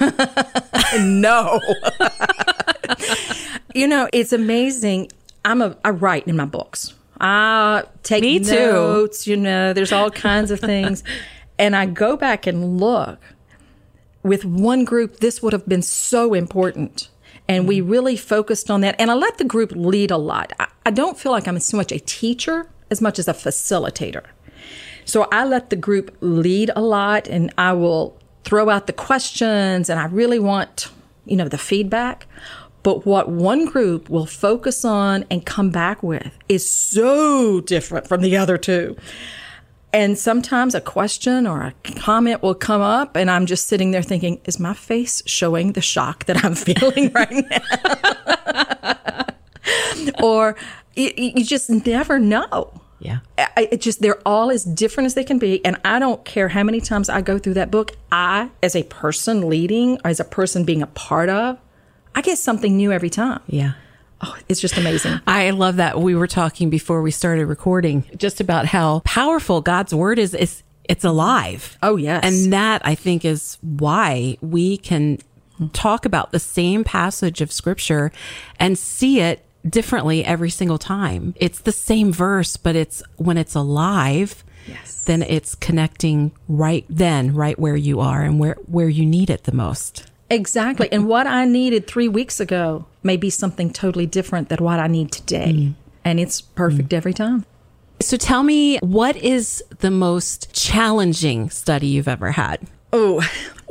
No. 0.98 1.62
You 3.74 3.88
know, 3.88 4.10
it's 4.12 4.34
amazing. 4.34 5.10
I'm 5.46 5.62
a 5.62 5.78
I 5.86 5.92
write 5.92 6.28
in 6.28 6.36
my 6.36 6.46
books. 6.46 6.94
I 7.20 7.84
take 8.04 8.22
Me 8.22 8.40
too. 8.40 8.56
notes, 8.56 9.28
you 9.28 9.38
know, 9.38 9.74
there's 9.74 9.92
all 9.92 10.12
kinds 10.12 10.52
of 10.52 10.60
things. 10.60 11.04
and 11.60 11.76
I 11.76 11.86
go 11.86 12.18
back 12.18 12.48
and 12.48 12.80
look. 12.80 13.20
With 14.24 14.46
one 14.46 14.86
group, 14.86 15.18
this 15.18 15.42
would 15.42 15.54
have 15.54 15.68
been 15.68 15.82
so 15.82 16.34
important. 16.34 17.10
And 17.48 17.68
we 17.68 17.80
mm-hmm. 17.80 17.90
really 17.90 18.18
focused 18.18 18.70
on 18.70 18.82
that. 18.82 18.96
And 19.00 19.10
I 19.10 19.14
let 19.14 19.38
the 19.38 19.46
group 19.46 19.72
lead 19.74 20.12
a 20.12 20.18
lot. 20.18 20.54
I, 20.60 20.68
I 20.86 20.92
don't 20.92 21.18
feel 21.18 21.32
like 21.32 21.48
I'm 21.48 21.60
so 21.60 21.78
much 21.78 21.92
a 21.92 22.00
teacher 22.00 22.68
as 22.92 23.02
much 23.02 23.18
as 23.18 23.28
a 23.28 23.34
facilitator. 23.34 24.26
So 25.06 25.28
I 25.32 25.46
let 25.46 25.72
the 25.72 25.76
group 25.76 26.16
lead 26.22 26.70
a 26.76 26.82
lot 26.82 27.28
and 27.28 27.52
I 27.58 27.74
will 27.74 28.18
throw 28.44 28.70
out 28.70 28.88
the 28.88 28.94
questions 28.94 29.90
and 29.90 30.00
I 30.00 30.06
really 30.06 30.40
want, 30.40 30.90
you 31.26 31.36
know, 31.36 31.48
the 31.48 31.58
feedback. 31.58 32.28
But 32.84 33.06
what 33.06 33.30
one 33.30 33.66
group 33.66 34.10
will 34.10 34.26
focus 34.26 34.84
on 34.84 35.26
and 35.30 35.46
come 35.46 35.70
back 35.70 36.02
with 36.02 36.38
is 36.50 36.70
so 36.70 37.62
different 37.62 38.08
from 38.08 38.22
the 38.22 38.38
other 38.38 38.58
two. 38.58 38.96
And 39.94 40.18
sometimes 40.18 40.74
a 40.74 40.82
question 40.82 41.46
or 41.46 41.62
a 41.62 41.74
comment 41.98 42.42
will 42.42 42.56
come 42.56 42.82
up, 42.82 43.18
and 43.18 43.30
I'm 43.30 43.46
just 43.46 43.68
sitting 43.68 43.92
there 43.92 44.02
thinking, 44.02 44.40
is 44.46 44.58
my 44.58 44.74
face 44.74 45.22
showing 45.26 45.74
the 45.74 45.82
shock 45.82 46.26
that 46.26 46.46
I'm 46.46 46.56
feeling 46.68 47.12
right 47.12 47.46
now? 48.88 49.26
or 50.24 50.56
you, 50.96 51.12
you 51.16 51.44
just 51.44 51.70
never 51.70 52.20
know. 52.20 52.81
Yeah. 53.02 53.20
I, 53.38 53.68
it 53.72 53.82
just 53.82 54.02
they're 54.02 54.22
all 54.26 54.50
as 54.52 54.64
different 54.64 55.06
as 55.08 55.14
they 55.16 55.24
can 55.24 55.40
be 55.40 55.64
and 55.66 55.76
i 55.84 55.98
don't 56.00 56.24
care 56.24 56.48
how 56.50 56.64
many 56.64 56.80
times 56.80 57.10
i 57.10 57.20
go 57.22 57.38
through 57.40 57.56
that 57.56 57.70
book 57.72 57.92
i 58.12 58.50
as 58.64 58.76
a 58.76 58.84
person 58.84 59.50
leading 59.50 59.98
as 60.06 60.20
a 60.20 60.24
person 60.24 60.64
being 60.64 60.82
a 60.82 60.88
part 60.88 61.28
of 61.30 61.58
i 62.16 62.22
get 62.22 62.38
something 62.38 62.78
new 62.78 62.92
every 62.92 63.10
time 63.10 63.42
Yeah. 63.48 63.74
oh 64.22 64.36
it's 64.48 64.62
just 64.62 64.78
amazing 64.78 65.20
I 65.28 65.50
love 65.50 65.78
that 65.78 66.00
we 66.00 66.14
were 66.16 66.28
talking 66.28 66.70
before 66.70 67.02
we 67.02 67.10
started 67.12 67.48
recording 67.48 68.06
just 68.18 68.40
about 68.40 68.66
how 68.68 69.02
powerful 69.04 69.62
God's 69.62 69.94
word 69.94 70.20
is. 70.20 70.34
It's, 70.36 70.62
it's 70.84 71.04
alive. 71.04 71.78
Oh, 71.82 71.96
yes. 71.96 72.24
And 72.24 72.54
that 72.54 72.82
I 72.86 72.96
think 72.96 73.26
is 73.26 73.58
why 73.62 74.38
we 74.42 74.78
can 74.78 75.18
talk 75.74 76.06
about 76.06 76.32
the 76.32 76.40
same 76.40 76.84
passage 76.84 77.42
of 77.42 77.52
scripture 77.52 78.12
and 78.60 78.78
see 78.78 79.20
it 79.22 79.44
differently 79.68 80.24
every 80.26 80.50
single 80.50 80.78
time. 80.78 81.34
It's 81.38 81.60
the 81.62 81.72
same 81.72 82.12
verse, 82.12 82.58
but 82.58 82.76
it's 82.76 83.04
when 83.18 83.38
it's 83.38 83.56
alive. 83.56 84.44
Yes. 84.68 85.06
Then 85.06 85.24
it's 85.24 85.56
connecting 85.56 86.32
right 86.48 86.86
then, 86.90 87.34
right 87.34 87.58
where 87.58 87.76
you 87.76 88.00
are 88.00 88.22
and 88.22 88.40
where, 88.40 88.58
where 88.68 88.90
you 88.90 89.06
need 89.06 89.30
it 89.30 89.44
the 89.46 89.52
most. 89.54 90.06
exactly 90.30 90.88
and 90.94 91.08
what 91.08 91.28
i 91.28 91.44
needed 91.44 91.86
three 91.88 92.08
weeks 92.08 92.40
ago 92.40 92.86
may 93.04 93.18
be 93.18 93.30
something 93.30 93.70
totally 93.70 94.06
different 94.06 94.48
than 94.48 94.60
what 94.64 94.80
i 94.80 94.88
need 94.88 95.12
today 95.12 95.52
mm. 95.52 95.74
and 96.06 96.20
it's 96.22 96.40
perfect 96.40 96.90
mm. 96.90 96.98
every 96.98 97.14
time 97.14 97.44
So 98.00 98.18
tell 98.18 98.42
me, 98.42 98.80
what 98.80 99.16
is 99.18 99.64
the 99.80 99.92
most 99.92 100.52
challenging 100.54 101.52
study 101.52 101.88
you've 101.88 102.08
ever 102.08 102.32
had? 102.32 102.58
oh 102.94 103.22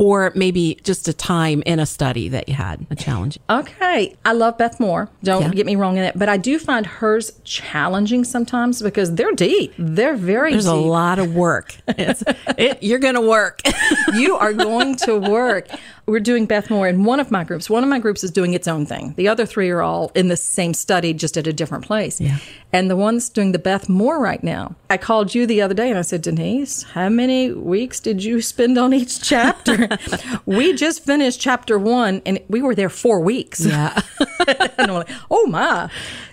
Or 0.01 0.33
maybe 0.35 0.79
just 0.83 1.09
a 1.09 1.13
time 1.13 1.63
in 1.67 1.79
a 1.79 1.85
study 1.85 2.31
that 2.31 2.49
you 2.49 2.55
had 2.55 2.87
a 2.89 2.97
challenge. 2.97 3.39
Okay. 3.51 4.17
I 4.25 4.33
love 4.33 4.57
Beth 4.57 4.81
Moore. 4.81 5.11
Don't 5.23 5.43
Yeah. 5.43 5.49
get 5.51 5.67
me 5.67 5.77
wrong 5.77 5.99
in 5.99 6.05
it, 6.05 6.19
But 6.19 6.31
I 6.31 6.39
do 6.39 6.59
find 6.59 6.87
hers 6.87 7.33
challenging 7.45 8.25
sometimes 8.25 8.81
because 8.81 9.15
they're 9.15 9.33
deep. 9.33 9.75
They're 9.79 10.17
very 10.17 10.53
There's 10.53 10.65
a 10.65 10.75
lot 10.75 11.19
of 11.19 11.35
work. 11.35 11.77
It's, 11.87 12.25
it, 12.57 12.83
you're 12.83 12.99
going 12.99 13.17
to 13.17 13.21
work. 13.21 13.61
you 14.15 14.37
are 14.37 14.55
going 14.55 14.97
to 15.05 15.19
work. 15.19 15.69
We're 16.11 16.19
doing 16.19 16.47
Beth 16.47 16.71
Moore 16.71 16.89
in 16.89 17.05
one 17.05 17.21
of 17.21 17.31
my 17.31 17.45
groups. 17.45 17.71
One 17.71 17.85
of 17.85 17.89
my 17.89 18.01
groups 18.01 18.25
is 18.25 18.33
doing 18.33 18.53
its 18.53 18.67
own 18.67 18.85
thing. 18.85 19.15
The 19.17 19.29
other 19.29 19.47
three 19.47 19.71
are 19.71 19.81
all 19.81 20.11
in 20.17 20.27
the 20.27 20.37
same 20.37 20.75
study, 20.75 21.15
just 21.15 21.37
at 21.37 21.47
a 21.47 21.53
different 21.53 21.85
place. 21.87 22.21
Yeah. 22.21 22.39
And 22.73 22.91
the 22.91 22.97
one 22.97 23.15
that's 23.15 23.29
doing 23.29 23.53
the 23.53 23.61
Beth 23.61 23.89
Moore 23.89 24.19
right 24.19 24.43
now, 24.43 24.75
I 24.91 24.97
called 24.97 25.37
you 25.37 25.47
the 25.47 25.63
other 25.63 25.73
day 25.73 25.89
and 25.89 25.97
I 25.97 26.03
said, 26.03 26.23
Denise, 26.23 26.83
how 26.83 27.09
many 27.11 27.53
weeks 27.53 28.01
did 28.01 28.25
you 28.25 28.43
spend 28.43 28.77
on 28.77 28.93
each 28.93 29.23
chapter? 29.23 29.89
we 30.47 30.73
just 30.73 31.05
finished 31.05 31.41
chapter 31.41 31.79
one 31.79 32.23
and 32.27 32.41
we 32.49 32.61
were 32.61 32.75
there 32.75 32.89
four 32.89 33.21
weeks. 33.21 33.65
yeah. 33.65 33.97
and 34.49 34.91
I'm 34.91 34.95
like, 34.95 35.11
oh 35.31 35.47
my. 35.47 35.89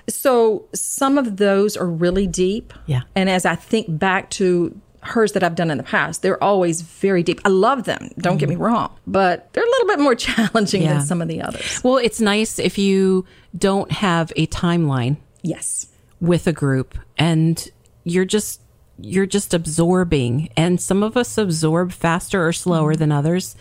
So 0.10 0.65
some 0.73 1.19
of 1.19 1.38
those 1.38 1.78
are 1.78 1.86
really 1.86 2.25
deep. 2.25 2.73
Yeah. 2.88 3.01
And 3.13 3.30
as 3.30 3.45
I 3.45 3.54
think 3.54 3.99
back 3.99 4.32
to 4.32 4.75
hers 5.01 5.31
that 5.33 5.43
I've 5.43 5.55
done 5.55 5.69
in 5.71 5.77
the 5.77 5.83
past, 5.83 6.21
they're 6.21 6.41
always 6.43 6.81
very 6.81 7.23
deep. 7.23 7.39
I 7.45 7.49
love 7.49 7.83
them, 7.86 8.10
don't 8.17 8.38
get 8.38 8.49
me 8.49 8.55
wrong, 8.55 8.91
but 9.05 9.51
they're 9.53 9.63
a 9.63 9.67
little 9.67 9.88
bit 9.88 9.99
more 9.99 10.15
challenging 10.27 10.81
Mm-hmm. 10.81 10.89
Yeah. 10.89 10.97
than 10.99 11.05
some 11.05 11.21
of 11.21 11.27
the 11.27 11.41
others. 11.41 11.81
Well, 11.83 11.97
it's 11.97 12.19
nice 12.21 12.60
if 12.60 12.77
you 12.77 13.25
don't 13.57 13.91
have 13.91 14.31
a 14.36 14.47
timeline 14.47 15.17
Yes. 15.43 15.88
with 16.19 16.47
a 16.47 16.53
group 16.53 16.97
and 17.17 17.69
you're 18.03 18.25
just 18.25 18.62
you're 18.99 19.27
just 19.27 19.53
absorbing 19.53 20.49
and 20.57 20.81
some 20.81 21.03
of 21.03 21.15
us 21.15 21.38
absorb 21.38 21.91
faster 21.91 22.47
or 22.47 22.51
slower 22.51 22.95
than 22.95 23.12
others 23.12 23.55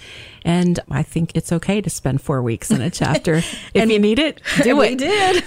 and 0.46 0.80
i 0.90 1.02
think 1.02 1.30
it's 1.34 1.52
okay 1.52 1.82
to 1.82 1.90
spend 1.90 2.22
four 2.22 2.40
weeks 2.42 2.70
in 2.70 2.80
a 2.80 2.88
chapter 3.02 3.34
if 3.74 3.90
you 3.90 3.98
need 3.98 4.18
it 4.18 4.40
do 4.62 4.74
we 4.74 4.86
it 4.88 4.98
did. 4.98 5.44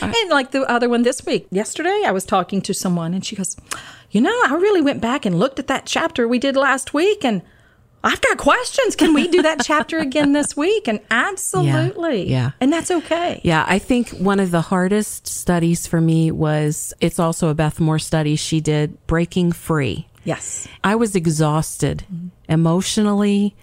and 0.00 0.30
like 0.30 0.52
the 0.52 0.62
other 0.70 0.88
one 0.88 1.02
this 1.02 1.24
week, 1.26 1.46
yesterday, 1.50 2.02
I 2.06 2.12
was 2.12 2.24
talking 2.24 2.60
to 2.62 2.72
someone 2.74 3.12
and 3.14 3.24
she 3.24 3.34
goes, 3.36 3.56
You 4.10 4.20
know, 4.20 4.30
I 4.46 4.54
really 4.54 4.80
went 4.80 5.00
back 5.00 5.24
and 5.24 5.38
looked 5.38 5.58
at 5.58 5.68
that 5.68 5.86
chapter 5.86 6.26
we 6.26 6.38
did 6.38 6.56
last 6.56 6.92
week 6.92 7.24
and 7.24 7.42
I've 8.02 8.20
got 8.20 8.38
questions. 8.38 8.96
Can 8.96 9.12
we 9.12 9.28
do 9.28 9.42
that 9.42 9.60
chapter 9.64 9.98
again 9.98 10.32
this 10.32 10.56
week? 10.56 10.88
And 10.88 11.00
absolutely. 11.10 12.30
yeah. 12.30 12.52
And 12.60 12.72
that's 12.72 12.90
okay. 12.90 13.40
Yeah, 13.44 13.64
I 13.68 13.78
think 13.78 14.08
one 14.10 14.40
of 14.40 14.50
the 14.50 14.62
hardest 14.62 15.26
studies 15.26 15.86
for 15.86 16.00
me 16.00 16.30
was 16.30 16.94
it's 17.00 17.18
also 17.18 17.48
a 17.48 17.54
Beth 17.54 17.78
Moore 17.78 17.98
study 17.98 18.36
she 18.36 18.60
did, 18.60 19.06
Breaking 19.06 19.52
Free. 19.52 20.08
Yes. 20.24 20.66
I 20.82 20.96
was 20.96 21.14
exhausted 21.14 22.04
mm-hmm. 22.12 22.28
emotionally 22.48 23.54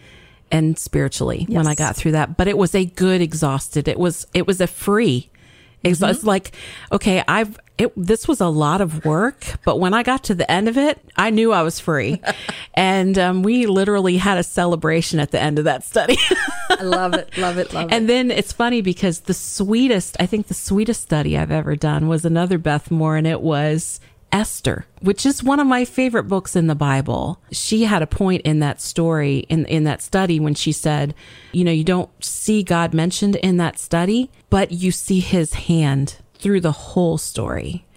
and 0.51 0.77
spiritually 0.77 1.45
when 1.49 1.67
I 1.67 1.75
got 1.75 1.95
through 1.95 2.13
that, 2.13 2.37
but 2.37 2.47
it 2.47 2.57
was 2.57 2.73
a 2.73 2.85
good 2.85 3.21
exhausted. 3.21 3.87
It 3.87 3.99
was 3.99 4.27
it 4.33 4.47
was 4.47 4.61
a 4.61 4.67
free. 4.67 5.29
It's 5.83 6.01
it's 6.01 6.23
like 6.23 6.51
okay, 6.91 7.23
I've 7.27 7.59
it 7.77 7.93
this 7.95 8.27
was 8.27 8.41
a 8.41 8.47
lot 8.47 8.81
of 8.81 9.05
work, 9.05 9.45
but 9.63 9.79
when 9.79 9.93
I 9.93 10.03
got 10.03 10.23
to 10.25 10.35
the 10.35 10.49
end 10.51 10.67
of 10.67 10.77
it, 10.77 10.99
I 11.15 11.29
knew 11.29 11.53
I 11.53 11.61
was 11.61 11.79
free. 11.79 12.21
and 12.73 13.17
um, 13.19 13.43
we 13.43 13.67
literally 13.67 14.17
had 14.17 14.37
a 14.37 14.43
celebration 14.43 15.19
at 15.19 15.31
the 15.31 15.39
end 15.39 15.59
of 15.59 15.65
that 15.65 15.83
study. 15.83 16.17
I 16.69 16.81
love 16.81 17.13
it. 17.13 17.37
Love 17.37 17.57
it. 17.57 17.73
Love 17.73 17.91
it. 17.91 17.93
And 17.93 18.09
then 18.09 18.31
it's 18.31 18.51
funny 18.51 18.81
because 18.81 19.21
the 19.21 19.33
sweetest, 19.33 20.17
I 20.19 20.25
think 20.25 20.47
the 20.47 20.53
sweetest 20.53 21.01
study 21.01 21.37
I've 21.37 21.51
ever 21.51 21.75
done 21.75 22.07
was 22.07 22.25
another 22.25 22.57
Beth 22.57 22.89
Moore, 22.89 23.15
and 23.15 23.27
it 23.27 23.41
was 23.41 23.99
Esther, 24.37 24.85
which 25.01 25.25
is 25.25 25.43
one 25.43 25.59
of 25.59 25.65
my 25.65 25.83
favorite 25.83 26.25
books 26.25 26.55
in 26.55 26.67
the 26.67 26.75
Bible. 26.75 27.41
She 27.51 27.85
had 27.85 28.03
a 28.03 28.07
point 28.07 28.43
in 28.43 28.59
that 28.59 28.79
story, 28.79 29.39
in, 29.49 29.65
in 29.65 29.83
that 29.85 29.99
study, 29.99 30.39
when 30.39 30.53
she 30.53 30.71
said, 30.71 31.15
you 31.51 31.63
know, 31.63 31.71
you 31.71 31.83
don't 31.83 32.11
see 32.23 32.61
God 32.61 32.93
mentioned 32.93 33.35
in 33.37 33.57
that 33.57 33.79
study, 33.79 34.29
but 34.51 34.71
you 34.71 34.91
see 34.91 35.21
his 35.21 35.55
hand 35.55 36.17
through 36.35 36.61
the 36.61 36.71
whole 36.71 37.17
story. 37.17 37.87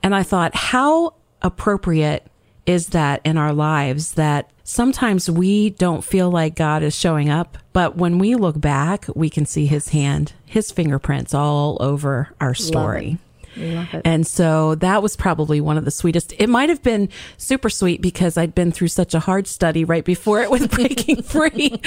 And 0.00 0.14
I 0.14 0.22
thought, 0.22 0.54
how 0.54 1.14
appropriate 1.42 2.24
is 2.64 2.88
that 2.88 3.20
in 3.24 3.36
our 3.36 3.52
lives 3.52 4.12
that 4.12 4.50
sometimes 4.62 5.28
we 5.28 5.70
don't 5.70 6.04
feel 6.04 6.30
like 6.30 6.54
God 6.54 6.84
is 6.84 6.94
showing 6.94 7.28
up, 7.28 7.58
but 7.72 7.96
when 7.96 8.18
we 8.18 8.36
look 8.36 8.60
back, 8.60 9.06
we 9.16 9.28
can 9.28 9.46
see 9.46 9.66
his 9.66 9.88
hand, 9.88 10.34
his 10.46 10.70
fingerprints 10.70 11.34
all 11.34 11.76
over 11.80 12.28
our 12.40 12.54
story. 12.54 13.18
And 13.56 14.26
so 14.26 14.74
that 14.76 15.02
was 15.02 15.16
probably 15.16 15.60
one 15.60 15.76
of 15.78 15.84
the 15.84 15.90
sweetest. 15.90 16.32
It 16.38 16.48
might 16.48 16.68
have 16.68 16.82
been 16.82 17.08
super 17.36 17.68
sweet 17.70 18.00
because 18.00 18.36
I'd 18.36 18.54
been 18.54 18.72
through 18.72 18.88
such 18.88 19.14
a 19.14 19.20
hard 19.20 19.46
study 19.46 19.84
right 19.84 20.04
before 20.04 20.42
it 20.42 20.50
with 20.50 20.70
Breaking 20.74 21.22
Free. 21.22 21.80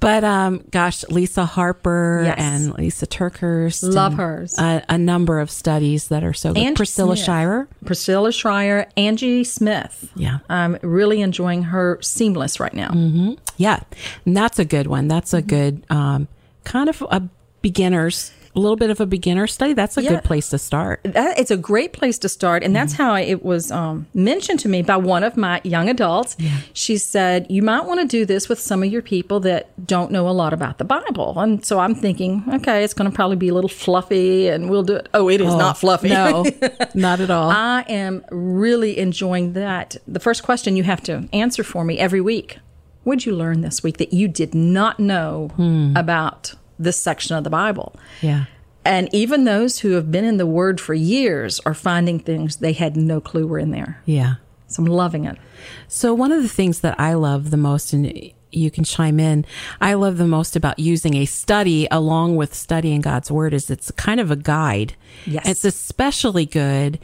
But 0.00 0.24
um, 0.24 0.64
gosh, 0.70 1.04
Lisa 1.08 1.44
Harper 1.44 2.22
Yes. 2.24 2.36
and 2.38 2.74
Lysa 2.74 3.06
TerKeurst. 3.06 3.92
Love 3.94 4.14
hers. 4.14 4.58
A, 4.58 4.82
a 4.88 4.98
number 4.98 5.38
of 5.40 5.50
studies 5.50 6.08
that 6.08 6.24
are 6.24 6.32
so 6.32 6.52
good. 6.52 6.62
Angie 6.62 6.76
Priscilla 6.76 7.16
Smith. 7.16 7.26
Shire. 7.26 7.68
Priscilla 7.84 8.32
Shirer, 8.32 8.86
Angie 8.96 9.44
Smith. 9.44 10.10
Yeah. 10.16 10.38
I'm 10.48 10.78
really 10.82 11.20
enjoying 11.20 11.64
her 11.64 11.98
seamless 12.02 12.58
right 12.60 12.74
now. 12.74 13.36
Yeah, 13.56 13.80
and 14.26 14.36
that's 14.36 14.58
a 14.58 14.64
good 14.64 14.86
one. 14.86 15.08
That's 15.08 15.32
a 15.34 15.42
good 15.42 15.84
um, 15.90 16.28
kind 16.64 16.88
of 16.88 17.02
a 17.10 17.22
beginner's, 17.60 18.32
a 18.54 18.60
little 18.60 18.76
bit 18.76 18.90
of 18.90 19.00
a 19.00 19.06
beginner 19.06 19.46
study. 19.46 19.72
That's 19.72 19.96
a 19.96 20.02
Yeah. 20.02 20.10
good 20.10 20.24
place 20.24 20.50
to 20.50 20.58
start. 20.58 21.00
That, 21.04 21.38
it's 21.38 21.50
a 21.50 21.56
great 21.56 21.92
place 21.94 22.18
to 22.18 22.28
start. 22.28 22.62
And 22.62 22.76
that's 22.76 22.92
how 22.94 23.14
it 23.14 23.42
was 23.44 23.70
um, 23.70 24.06
mentioned 24.12 24.60
to 24.60 24.68
me 24.68 24.82
by 24.82 24.96
one 24.98 25.24
of 25.24 25.36
my 25.38 25.60
young 25.64 25.88
adults. 25.88 26.36
She 26.74 26.98
said, 26.98 27.46
You 27.48 27.62
might 27.62 27.86
want 27.86 28.00
to 28.00 28.06
do 28.06 28.26
this 28.26 28.48
with 28.50 28.60
some 28.60 28.82
of 28.82 28.92
your 28.92 29.00
people 29.02 29.40
that 29.40 29.68
don't 29.86 30.10
know 30.10 30.28
a 30.28 30.32
lot 30.32 30.52
about 30.52 30.76
the 30.78 30.84
Bible. 30.84 31.34
And 31.38 31.64
so 31.64 31.78
I'm 31.78 31.94
thinking, 31.94 32.44
okay, 32.52 32.84
it's 32.84 32.92
going 32.94 33.10
to 33.10 33.14
probably 33.14 33.36
be 33.36 33.48
a 33.48 33.54
little 33.54 33.70
fluffy 33.70 34.48
and 34.48 34.68
we'll 34.68 34.82
do 34.82 34.96
it. 34.96 35.08
Oh, 35.14 35.28
it 35.30 35.40
is 35.40 35.54
not 35.54 35.78
fluffy. 35.78 36.10
No, 36.10 36.44
not 36.94 37.20
at 37.20 37.30
all. 37.30 37.50
I 37.50 37.84
am 37.88 38.22
really 38.30 38.98
enjoying 38.98 39.54
that. 39.54 39.96
The 40.06 40.20
first 40.20 40.42
question 40.42 40.76
you 40.76 40.82
have 40.82 41.02
to 41.04 41.26
answer 41.32 41.64
for 41.64 41.84
me 41.84 41.98
every 41.98 42.20
week 42.20 42.58
What'd 43.04 43.26
you 43.26 43.34
learn 43.34 43.62
this 43.62 43.82
week 43.82 43.96
that 43.96 44.12
you 44.12 44.28
did 44.28 44.54
not 44.54 45.00
know 45.00 45.50
about 45.96 46.54
this 46.82 47.00
section 47.00 47.36
of 47.36 47.44
the 47.44 47.50
Bible? 47.50 47.96
yeah. 48.20 48.44
And 48.84 49.08
even 49.12 49.44
those 49.44 49.78
who 49.78 49.92
have 49.92 50.10
been 50.10 50.24
in 50.24 50.38
the 50.38 50.46
Word 50.46 50.80
for 50.80 50.94
years 50.94 51.60
are 51.60 51.74
finding 51.74 52.18
things 52.18 52.56
they 52.56 52.72
had 52.72 52.96
no 52.96 53.20
clue 53.20 53.46
were 53.46 53.58
in 53.58 53.70
there. 53.70 54.02
Yeah. 54.06 54.34
So 54.66 54.82
I'm 54.82 54.88
loving 54.88 55.24
it. 55.24 55.38
So, 55.86 56.14
one 56.14 56.32
of 56.32 56.42
the 56.42 56.48
things 56.48 56.80
that 56.80 56.98
I 56.98 57.14
love 57.14 57.50
the 57.50 57.56
most, 57.56 57.92
and 57.92 58.32
you 58.50 58.70
can 58.70 58.84
chime 58.84 59.20
in, 59.20 59.44
I 59.80 59.94
love 59.94 60.16
the 60.18 60.26
most 60.26 60.56
about 60.56 60.78
using 60.78 61.14
a 61.14 61.26
study 61.26 61.86
along 61.90 62.36
with 62.36 62.54
studying 62.54 63.02
God's 63.02 63.30
Word 63.30 63.54
is 63.54 63.70
it's 63.70 63.90
kind 63.92 64.18
of 64.18 64.30
a 64.30 64.36
guide. 64.36 64.94
Yes. 65.26 65.48
It's 65.48 65.64
especially 65.64 66.46
good 66.46 66.98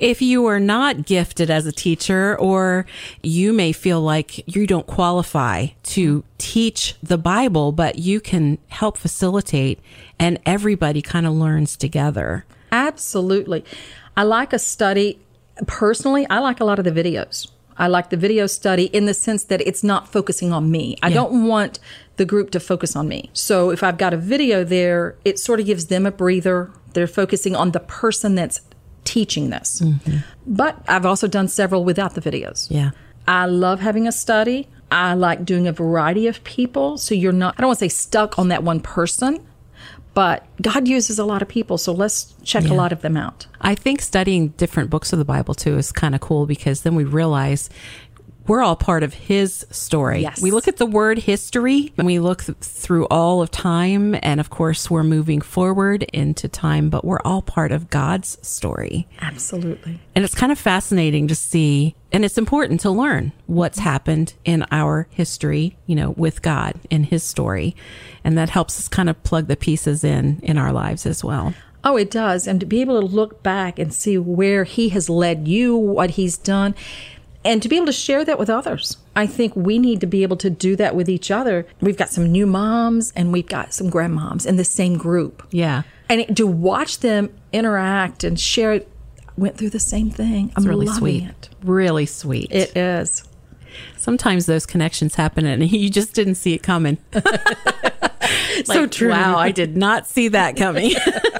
if 0.00 0.22
you 0.22 0.46
are 0.46 0.58
not 0.58 1.04
gifted 1.04 1.50
as 1.50 1.66
a 1.66 1.72
teacher 1.72 2.36
or 2.38 2.86
you 3.22 3.52
may 3.52 3.70
feel 3.70 4.00
like 4.00 4.48
you 4.48 4.66
don't 4.66 4.86
qualify 4.86 5.66
to 5.82 6.24
teach 6.38 6.96
the 7.02 7.18
Bible, 7.18 7.70
but 7.70 7.98
you 7.98 8.18
can 8.18 8.58
help 8.68 8.96
facilitate 8.96 9.78
and 10.18 10.40
everybody 10.46 11.02
kind 11.02 11.26
of 11.26 11.34
learns 11.34 11.76
together. 11.76 12.46
Absolutely. 12.72 13.64
I 14.16 14.22
like 14.22 14.52
a 14.54 14.58
study. 14.58 15.20
Personally, 15.66 16.26
I 16.30 16.38
like 16.38 16.60
a 16.60 16.64
lot 16.64 16.78
of 16.78 16.86
the 16.86 16.92
videos. 16.92 17.48
I 17.76 17.86
like 17.86 18.10
the 18.10 18.16
video 18.16 18.46
study 18.46 18.84
in 18.86 19.04
the 19.06 19.14
sense 19.14 19.44
that 19.44 19.60
it's 19.62 19.82
not 19.84 20.10
focusing 20.10 20.52
on 20.52 20.70
me. 20.70 20.96
I 21.02 21.10
don't 21.10 21.46
want 21.46 21.78
the 22.16 22.24
group 22.24 22.50
to 22.50 22.60
focus 22.60 22.94
on 22.96 23.08
me. 23.08 23.30
So 23.32 23.70
if 23.70 23.82
I've 23.82 23.96
got 23.96 24.12
a 24.12 24.18
video 24.18 24.64
there, 24.64 25.16
it 25.24 25.38
sort 25.38 25.60
of 25.60 25.66
gives 25.66 25.86
them 25.86 26.04
a 26.04 26.10
breather. 26.10 26.70
They're 26.92 27.06
focusing 27.06 27.54
on 27.54 27.70
the 27.70 27.80
person 27.80 28.34
that's 28.34 28.60
teaching 29.04 29.50
this. 29.50 29.80
Mm-hmm. 29.80 30.18
But 30.46 30.82
I've 30.88 31.06
also 31.06 31.26
done 31.26 31.48
several 31.48 31.84
without 31.84 32.14
the 32.14 32.20
videos. 32.20 32.68
Yeah. 32.70 32.90
I 33.26 33.46
love 33.46 33.80
having 33.80 34.06
a 34.06 34.12
study. 34.12 34.68
I 34.90 35.14
like 35.14 35.44
doing 35.44 35.68
a 35.68 35.72
variety 35.72 36.26
of 36.26 36.42
people. 36.44 36.98
So 36.98 37.14
you're 37.14 37.32
not, 37.32 37.54
I 37.56 37.60
don't 37.60 37.68
want 37.68 37.78
to 37.78 37.84
say 37.84 37.88
stuck 37.88 38.38
on 38.38 38.48
that 38.48 38.64
one 38.64 38.80
person, 38.80 39.46
but 40.14 40.44
God 40.60 40.88
uses 40.88 41.18
a 41.18 41.24
lot 41.24 41.42
of 41.42 41.48
people. 41.48 41.78
So 41.78 41.92
let's 41.92 42.34
check 42.42 42.64
a 42.64 42.74
lot 42.74 42.92
of 42.92 43.02
them 43.02 43.16
out. 43.16 43.46
I 43.60 43.76
think 43.76 44.02
studying 44.02 44.48
different 44.48 44.90
books 44.90 45.12
of 45.12 45.20
the 45.20 45.24
Bible 45.24 45.54
too 45.54 45.78
is 45.78 45.92
kind 45.92 46.14
of 46.14 46.20
cool 46.20 46.46
because 46.46 46.82
then 46.82 46.96
we 46.96 47.04
realize 47.04 47.70
we're 48.46 48.62
all 48.62 48.76
part 48.76 49.02
of 49.02 49.14
his 49.14 49.66
story. 49.70 50.22
Yes. 50.22 50.42
We 50.42 50.50
look 50.50 50.66
at 50.66 50.76
the 50.76 50.86
word 50.86 51.18
history 51.18 51.92
and 51.96 52.06
we 52.06 52.18
look 52.18 52.44
th- 52.44 52.58
through 52.58 53.06
all 53.06 53.42
of 53.42 53.50
time. 53.50 54.16
And 54.22 54.40
of 54.40 54.50
course, 54.50 54.90
we're 54.90 55.04
moving 55.04 55.40
forward 55.40 56.02
into 56.12 56.48
time, 56.48 56.90
but 56.90 57.04
we're 57.04 57.20
all 57.24 57.42
part 57.42 57.72
of 57.72 57.90
God's 57.90 58.38
story. 58.46 59.06
Absolutely. 59.20 60.00
And 60.14 60.24
it's 60.24 60.34
kind 60.34 60.50
of 60.50 60.58
fascinating 60.58 61.28
to 61.28 61.34
see, 61.34 61.94
and 62.12 62.24
it's 62.24 62.38
important 62.38 62.80
to 62.80 62.90
learn 62.90 63.32
what's 63.46 63.78
mm-hmm. 63.78 63.88
happened 63.88 64.34
in 64.44 64.64
our 64.70 65.06
history, 65.10 65.76
you 65.86 65.94
know, 65.94 66.10
with 66.10 66.42
God 66.42 66.80
in 66.90 67.04
his 67.04 67.22
story. 67.22 67.76
And 68.24 68.36
that 68.36 68.50
helps 68.50 68.78
us 68.78 68.88
kind 68.88 69.08
of 69.08 69.22
plug 69.22 69.46
the 69.46 69.56
pieces 69.56 70.02
in 70.02 70.40
in 70.42 70.58
our 70.58 70.72
lives 70.72 71.06
as 71.06 71.22
well. 71.22 71.54
Oh, 71.82 71.96
it 71.96 72.10
does. 72.10 72.46
And 72.46 72.60
to 72.60 72.66
be 72.66 72.80
able 72.80 73.00
to 73.00 73.06
look 73.06 73.42
back 73.42 73.78
and 73.78 73.92
see 73.92 74.18
where 74.18 74.64
he 74.64 74.90
has 74.90 75.08
led 75.08 75.48
you, 75.48 75.76
what 75.76 76.10
he's 76.10 76.36
done, 76.36 76.74
and 77.44 77.62
to 77.62 77.68
be 77.68 77.76
able 77.76 77.86
to 77.86 77.92
share 77.92 78.24
that 78.24 78.38
with 78.38 78.50
others. 78.50 78.98
I 79.16 79.26
think 79.26 79.54
we 79.56 79.78
need 79.78 80.00
to 80.00 80.06
be 80.06 80.22
able 80.22 80.36
to 80.38 80.50
do 80.50 80.76
that 80.76 80.94
with 80.94 81.08
each 81.08 81.30
other. 81.30 81.66
We've 81.80 81.96
got 81.96 82.10
some 82.10 82.30
new 82.30 82.46
moms 82.46 83.12
and 83.16 83.32
we've 83.32 83.46
got 83.46 83.72
some 83.72 83.90
grandmoms 83.90 84.46
in 84.46 84.56
the 84.56 84.64
same 84.64 84.96
group. 84.98 85.46
Yeah. 85.50 85.82
And 86.08 86.36
to 86.36 86.46
watch 86.46 87.00
them 87.00 87.34
interact 87.52 88.24
and 88.24 88.38
share, 88.38 88.82
went 89.36 89.56
through 89.56 89.70
the 89.70 89.80
same 89.80 90.10
thing. 90.10 90.52
I'm 90.56 90.64
really 90.64 90.86
sweet. 90.86 91.24
it. 91.24 91.48
Really 91.62 92.06
sweet. 92.06 92.50
It 92.50 92.76
is. 92.76 93.24
Sometimes 93.96 94.46
those 94.46 94.66
connections 94.66 95.14
happen 95.14 95.46
and 95.46 95.70
you 95.70 95.88
just 95.90 96.14
didn't 96.14 96.34
see 96.34 96.54
it 96.54 96.62
coming. 96.62 96.98
so 98.64 98.86
true. 98.86 99.10
Wow, 99.10 99.38
I 99.38 99.50
did 99.50 99.76
not 99.76 100.06
see 100.06 100.28
that 100.28 100.56
coming. 100.56 100.92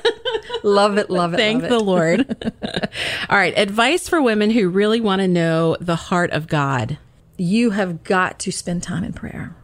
love 0.63 0.99
it, 0.99 1.11
love 1.11 1.35
it. 1.35 1.37
Thank 1.37 1.63
love 1.63 1.71
the 1.71 1.77
it. 1.77 1.83
Lord. 1.83 2.53
All 3.29 3.39
right. 3.39 3.57
Advice 3.57 4.09
for 4.09 4.21
women 4.23 4.51
who 4.51 4.69
really 4.69 5.01
want 5.01 5.21
to 5.21 5.29
know 5.29 5.77
the 5.81 5.97
heart 5.97 6.31
of 6.31 6.47
God. 6.49 6.99
you 7.37 7.71
have 7.71 8.05
got 8.05 8.39
to 8.41 8.53
spend 8.53 8.83
time 8.83 9.03
in 9.03 9.13
prayer. 9.13 9.57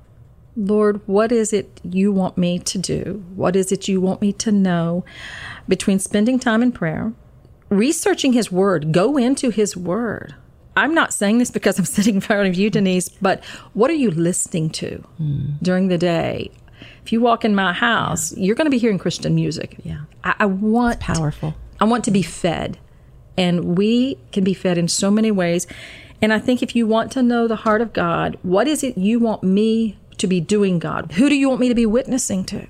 Lord, 0.57 1.03
what 1.07 1.31
is 1.31 1.53
it 1.53 1.81
you 1.85 2.11
want 2.11 2.39
me 2.39 2.59
to 2.61 2.79
do? 2.79 3.23
What 3.35 3.55
is 3.55 3.71
it 3.71 3.89
you 3.89 4.01
want 4.01 4.23
me 4.23 4.33
to 4.35 4.51
know? 4.51 5.05
Between 5.69 5.99
spending 5.99 6.39
time 6.39 6.63
in 6.63 6.73
prayer, 6.73 7.13
researching 7.69 8.33
His 8.33 8.51
Word, 8.51 8.93
go 8.93 9.19
into 9.19 9.51
His 9.51 9.77
Word. 9.77 10.35
I'm 10.77 10.95
not 10.95 11.13
saying 11.13 11.39
this 11.39 11.51
because 11.51 11.79
I'm 11.79 11.85
sitting 11.85 12.17
in 12.17 12.21
front 12.21 12.49
of 12.49 12.55
you, 12.55 12.71
Denise, 12.71 13.09
but 13.09 13.45
what 13.75 13.91
are 13.91 13.95
you 13.95 14.11
listening 14.11 14.71
to 14.71 14.99
hmm. 15.19 15.53
during 15.63 15.89
the 15.89 15.99
day? 15.99 16.51
If 17.07 17.13
you 17.13 17.21
walk 17.21 17.45
in 17.45 17.55
my 17.55 17.73
house, 17.73 18.37
you're 18.37 18.57
going 18.57 18.67
to 18.67 18.71
be 18.71 18.79
hearing 18.79 18.99
Christian 18.99 19.33
music. 19.37 19.77
Yeah. 19.85 20.01
I, 20.25 20.35
I 20.41 20.47
want 20.47 20.99
Powerful. 20.99 21.55
I 21.79 21.85
want 21.85 22.03
to 22.07 22.11
be 22.11 22.23
fed. 22.23 22.79
And 23.37 23.79
we 23.79 24.19
can 24.33 24.43
be 24.43 24.55
fed 24.55 24.77
in 24.77 24.89
so 24.89 25.09
many 25.09 25.31
ways. 25.31 25.69
And 26.21 26.33
I 26.33 26.41
think 26.41 26.65
if 26.65 26.75
you 26.75 26.85
want 26.85 27.13
to 27.13 27.23
know 27.23 27.47
the 27.47 27.55
heart 27.55 27.81
of 27.81 27.93
God, 27.93 28.37
what 28.43 28.67
is 28.67 28.83
it 28.83 28.99
you 28.99 29.21
want 29.21 29.45
me 29.45 29.97
to 30.19 30.27
be 30.27 30.41
doing, 30.41 30.81
God? 30.81 31.13
Who 31.13 31.29
do 31.29 31.37
you 31.37 31.49
want 31.49 31.61
me 31.61 31.69
to 31.69 31.77
be 31.77 31.87
witnessing 31.87 32.45
to? 32.47 32.67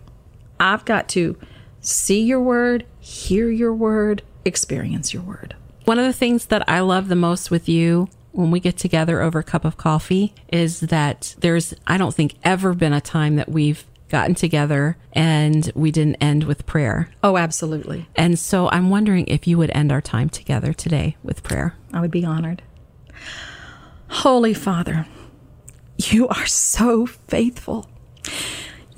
I've 0.61 0.85
got 0.85 1.09
to 1.11 1.38
see 1.81 2.20
your 2.20 2.40
word, 2.42 2.85
hear 3.01 3.49
your 3.49 3.72
word, 3.72 4.20
experience 4.44 5.14
your 5.14 5.22
word. 5.22 5.57
One 5.87 5.99
of 5.99 6.05
the 6.05 6.12
things 6.12 6.44
that 6.46 6.68
I 6.68 6.81
love 6.81 7.09
the 7.09 7.16
most 7.16 7.51
with 7.51 7.70
you 7.70 8.11
when 8.33 8.51
we 8.51 8.61
get 8.61 8.77
together 8.77 9.22
over 9.22 9.38
a 9.38 9.44
cup 9.44 9.64
of 9.64 9.79
coffee 9.79 10.35
is 10.53 10.81
that 10.81 11.35
there's, 11.38 11.72
I 11.87 11.96
don't 11.96 12.14
think, 12.14 12.35
ever 12.44 12.75
been 12.75 12.92
a 12.92 13.01
time 13.01 13.37
that 13.37 13.49
we've 13.49 13.83
gotten 14.09 14.35
together 14.35 14.97
and 15.12 15.71
we 15.75 15.90
didn't 15.90 16.16
end 16.16 16.45
with 16.45 16.66
prayer. 16.66 17.11
Oh, 17.23 17.37
absolutely. 17.37 18.09
And 18.14 18.38
so 18.38 18.69
I'm 18.71 18.90
wondering 18.90 19.27
if 19.27 19.47
you 19.47 19.59
would 19.59 19.71
end 19.75 19.92
our 19.92 20.01
time 20.01 20.29
together 20.29 20.73
today 20.73 21.16
with 21.23 21.42
prayer. 21.42 21.75
I 21.92 22.01
would 22.01 22.11
be 22.11 22.25
honored. 22.25 22.62
Holy 24.09 24.55
Father, 24.55 25.07
you 25.99 26.29
are 26.29 26.47
so 26.47 27.07
faithful. 27.07 27.88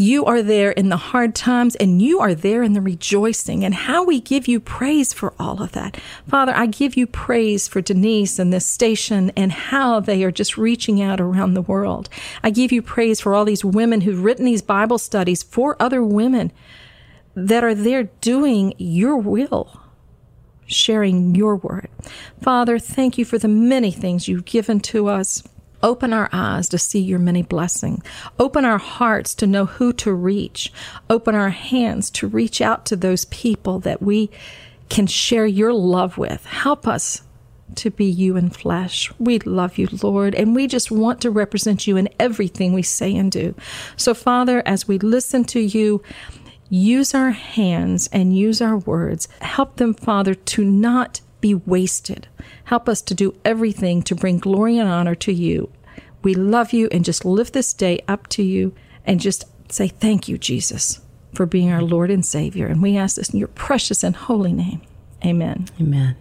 You 0.00 0.24
are 0.26 0.42
there 0.42 0.70
in 0.70 0.90
the 0.90 0.96
hard 0.96 1.34
times 1.34 1.74
and 1.74 2.00
you 2.00 2.20
are 2.20 2.32
there 2.32 2.62
in 2.62 2.72
the 2.72 2.80
rejoicing 2.80 3.64
and 3.64 3.74
how 3.74 4.04
we 4.04 4.20
give 4.20 4.46
you 4.46 4.60
praise 4.60 5.12
for 5.12 5.34
all 5.40 5.60
of 5.60 5.72
that. 5.72 5.96
Father, 6.28 6.54
I 6.54 6.66
give 6.66 6.96
you 6.96 7.04
praise 7.04 7.66
for 7.66 7.80
Denise 7.80 8.38
and 8.38 8.52
this 8.52 8.64
station 8.64 9.32
and 9.36 9.50
how 9.50 9.98
they 9.98 10.22
are 10.22 10.30
just 10.30 10.56
reaching 10.56 11.02
out 11.02 11.20
around 11.20 11.54
the 11.54 11.62
world. 11.62 12.08
I 12.44 12.50
give 12.50 12.70
you 12.70 12.80
praise 12.80 13.20
for 13.20 13.34
all 13.34 13.44
these 13.44 13.64
women 13.64 14.02
who've 14.02 14.22
written 14.22 14.44
these 14.44 14.62
Bible 14.62 14.98
studies 14.98 15.42
for 15.42 15.74
other 15.82 16.04
women 16.04 16.52
that 17.34 17.64
are 17.64 17.74
there 17.74 18.04
doing 18.20 18.74
your 18.78 19.16
will 19.16 19.80
sharing 20.68 21.34
your 21.34 21.56
word. 21.56 21.88
Father, 22.40 22.78
thank 22.78 23.18
you 23.18 23.24
for 23.24 23.38
the 23.38 23.48
many 23.48 23.90
things 23.90 24.28
you've 24.28 24.44
given 24.44 24.78
to 24.78 25.08
us. 25.08 25.42
Open 25.82 26.12
our 26.12 26.28
eyes 26.32 26.68
to 26.70 26.78
see 26.78 27.00
your 27.00 27.18
many 27.18 27.42
blessings. 27.42 28.04
Open 28.38 28.64
our 28.64 28.78
hearts 28.78 29.34
to 29.36 29.46
know 29.46 29.66
who 29.66 29.92
to 29.94 30.12
reach. 30.12 30.72
Open 31.08 31.34
our 31.34 31.50
hands 31.50 32.10
to 32.10 32.26
reach 32.26 32.60
out 32.60 32.84
to 32.86 32.96
those 32.96 33.26
people 33.26 33.78
that 33.80 34.02
we 34.02 34.30
can 34.88 35.06
share 35.06 35.46
your 35.46 35.72
love 35.72 36.18
with. 36.18 36.44
Help 36.46 36.86
us 36.86 37.22
to 37.74 37.90
be 37.90 38.06
you 38.06 38.36
in 38.36 38.50
flesh. 38.50 39.12
We 39.18 39.38
love 39.40 39.78
you, 39.78 39.88
Lord, 40.02 40.34
and 40.34 40.54
we 40.54 40.66
just 40.66 40.90
want 40.90 41.20
to 41.20 41.30
represent 41.30 41.86
you 41.86 41.96
in 41.96 42.08
everything 42.18 42.72
we 42.72 42.82
say 42.82 43.14
and 43.14 43.30
do. 43.30 43.54
So, 43.96 44.14
Father, 44.14 44.62
as 44.66 44.88
we 44.88 44.98
listen 44.98 45.44
to 45.44 45.60
you, 45.60 46.02
use 46.70 47.14
our 47.14 47.30
hands 47.30 48.08
and 48.12 48.36
use 48.36 48.60
our 48.60 48.78
words. 48.78 49.28
Help 49.40 49.76
them, 49.76 49.94
Father, 49.94 50.34
to 50.34 50.64
not 50.64 51.20
be 51.40 51.54
wasted. 51.54 52.28
Help 52.64 52.88
us 52.88 53.02
to 53.02 53.14
do 53.14 53.34
everything 53.44 54.02
to 54.02 54.14
bring 54.14 54.38
glory 54.38 54.78
and 54.78 54.88
honor 54.88 55.14
to 55.16 55.32
you. 55.32 55.70
We 56.22 56.34
love 56.34 56.72
you 56.72 56.88
and 56.90 57.04
just 57.04 57.24
lift 57.24 57.52
this 57.52 57.72
day 57.72 58.00
up 58.08 58.26
to 58.28 58.42
you 58.42 58.74
and 59.04 59.20
just 59.20 59.44
say 59.72 59.88
thank 59.88 60.28
you, 60.28 60.38
Jesus, 60.38 61.00
for 61.34 61.46
being 61.46 61.70
our 61.70 61.82
Lord 61.82 62.10
and 62.10 62.24
Savior. 62.24 62.66
And 62.66 62.82
we 62.82 62.96
ask 62.96 63.16
this 63.16 63.30
in 63.30 63.38
your 63.38 63.48
precious 63.48 64.02
and 64.02 64.16
holy 64.16 64.52
name. 64.52 64.82
Amen. 65.24 65.66
Amen. 65.80 66.16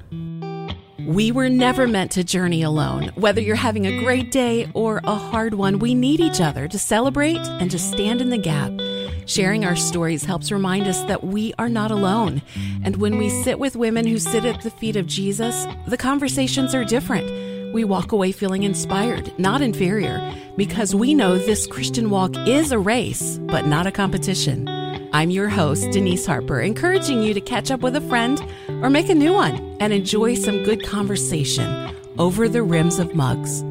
We 1.07 1.31
were 1.31 1.49
never 1.49 1.87
meant 1.87 2.11
to 2.11 2.23
journey 2.23 2.63
alone. 2.63 3.11
Whether 3.15 3.39
you're 3.39 3.55
having 3.55 3.85
a 3.85 3.99
great 3.99 4.31
day 4.31 4.69
or 4.73 4.99
a 5.03 5.15
hard 5.15 5.53
one, 5.53 5.79
we 5.79 5.93
need 5.93 6.19
each 6.19 6.41
other 6.41 6.67
to 6.67 6.79
celebrate 6.79 7.37
and 7.37 7.71
to 7.71 7.79
stand 7.79 8.19
in 8.19 8.29
the 8.29 8.37
gap. 8.37 8.71
Sharing 9.27 9.65
our 9.65 9.75
stories 9.75 10.23
helps 10.23 10.53
remind 10.53 10.87
us 10.87 11.03
that 11.03 11.21
we 11.21 11.53
are 11.59 11.67
not 11.67 11.91
alone. 11.91 12.41
And 12.81 12.95
when 12.95 13.17
we 13.17 13.29
sit 13.43 13.59
with 13.59 13.75
women 13.75 14.07
who 14.07 14.19
sit 14.19 14.45
at 14.45 14.61
the 14.61 14.71
feet 14.71 14.95
of 14.95 15.05
Jesus, 15.05 15.67
the 15.85 15.97
conversations 15.97 16.73
are 16.73 16.85
different. 16.85 17.73
We 17.73 17.83
walk 17.83 18.13
away 18.13 18.31
feeling 18.31 18.63
inspired, 18.63 19.37
not 19.37 19.61
inferior, 19.61 20.33
because 20.55 20.95
we 20.95 21.13
know 21.13 21.37
this 21.37 21.67
Christian 21.67 22.09
walk 22.09 22.37
is 22.47 22.71
a 22.71 22.79
race, 22.79 23.37
but 23.39 23.67
not 23.67 23.85
a 23.85 23.91
competition. 23.91 24.69
I'm 25.11 25.29
your 25.29 25.49
host, 25.49 25.91
Denise 25.91 26.25
Harper, 26.25 26.61
encouraging 26.61 27.21
you 27.21 27.33
to 27.33 27.41
catch 27.41 27.69
up 27.69 27.81
with 27.81 27.97
a 27.97 28.01
friend 28.01 28.41
or 28.81 28.89
make 28.89 29.09
a 29.09 29.15
new 29.15 29.33
one 29.33 29.75
and 29.81 29.91
enjoy 29.91 30.35
some 30.35 30.63
good 30.63 30.85
conversation 30.85 31.93
over 32.17 32.47
the 32.47 32.63
rims 32.63 32.97
of 32.97 33.13
mugs. 33.13 33.61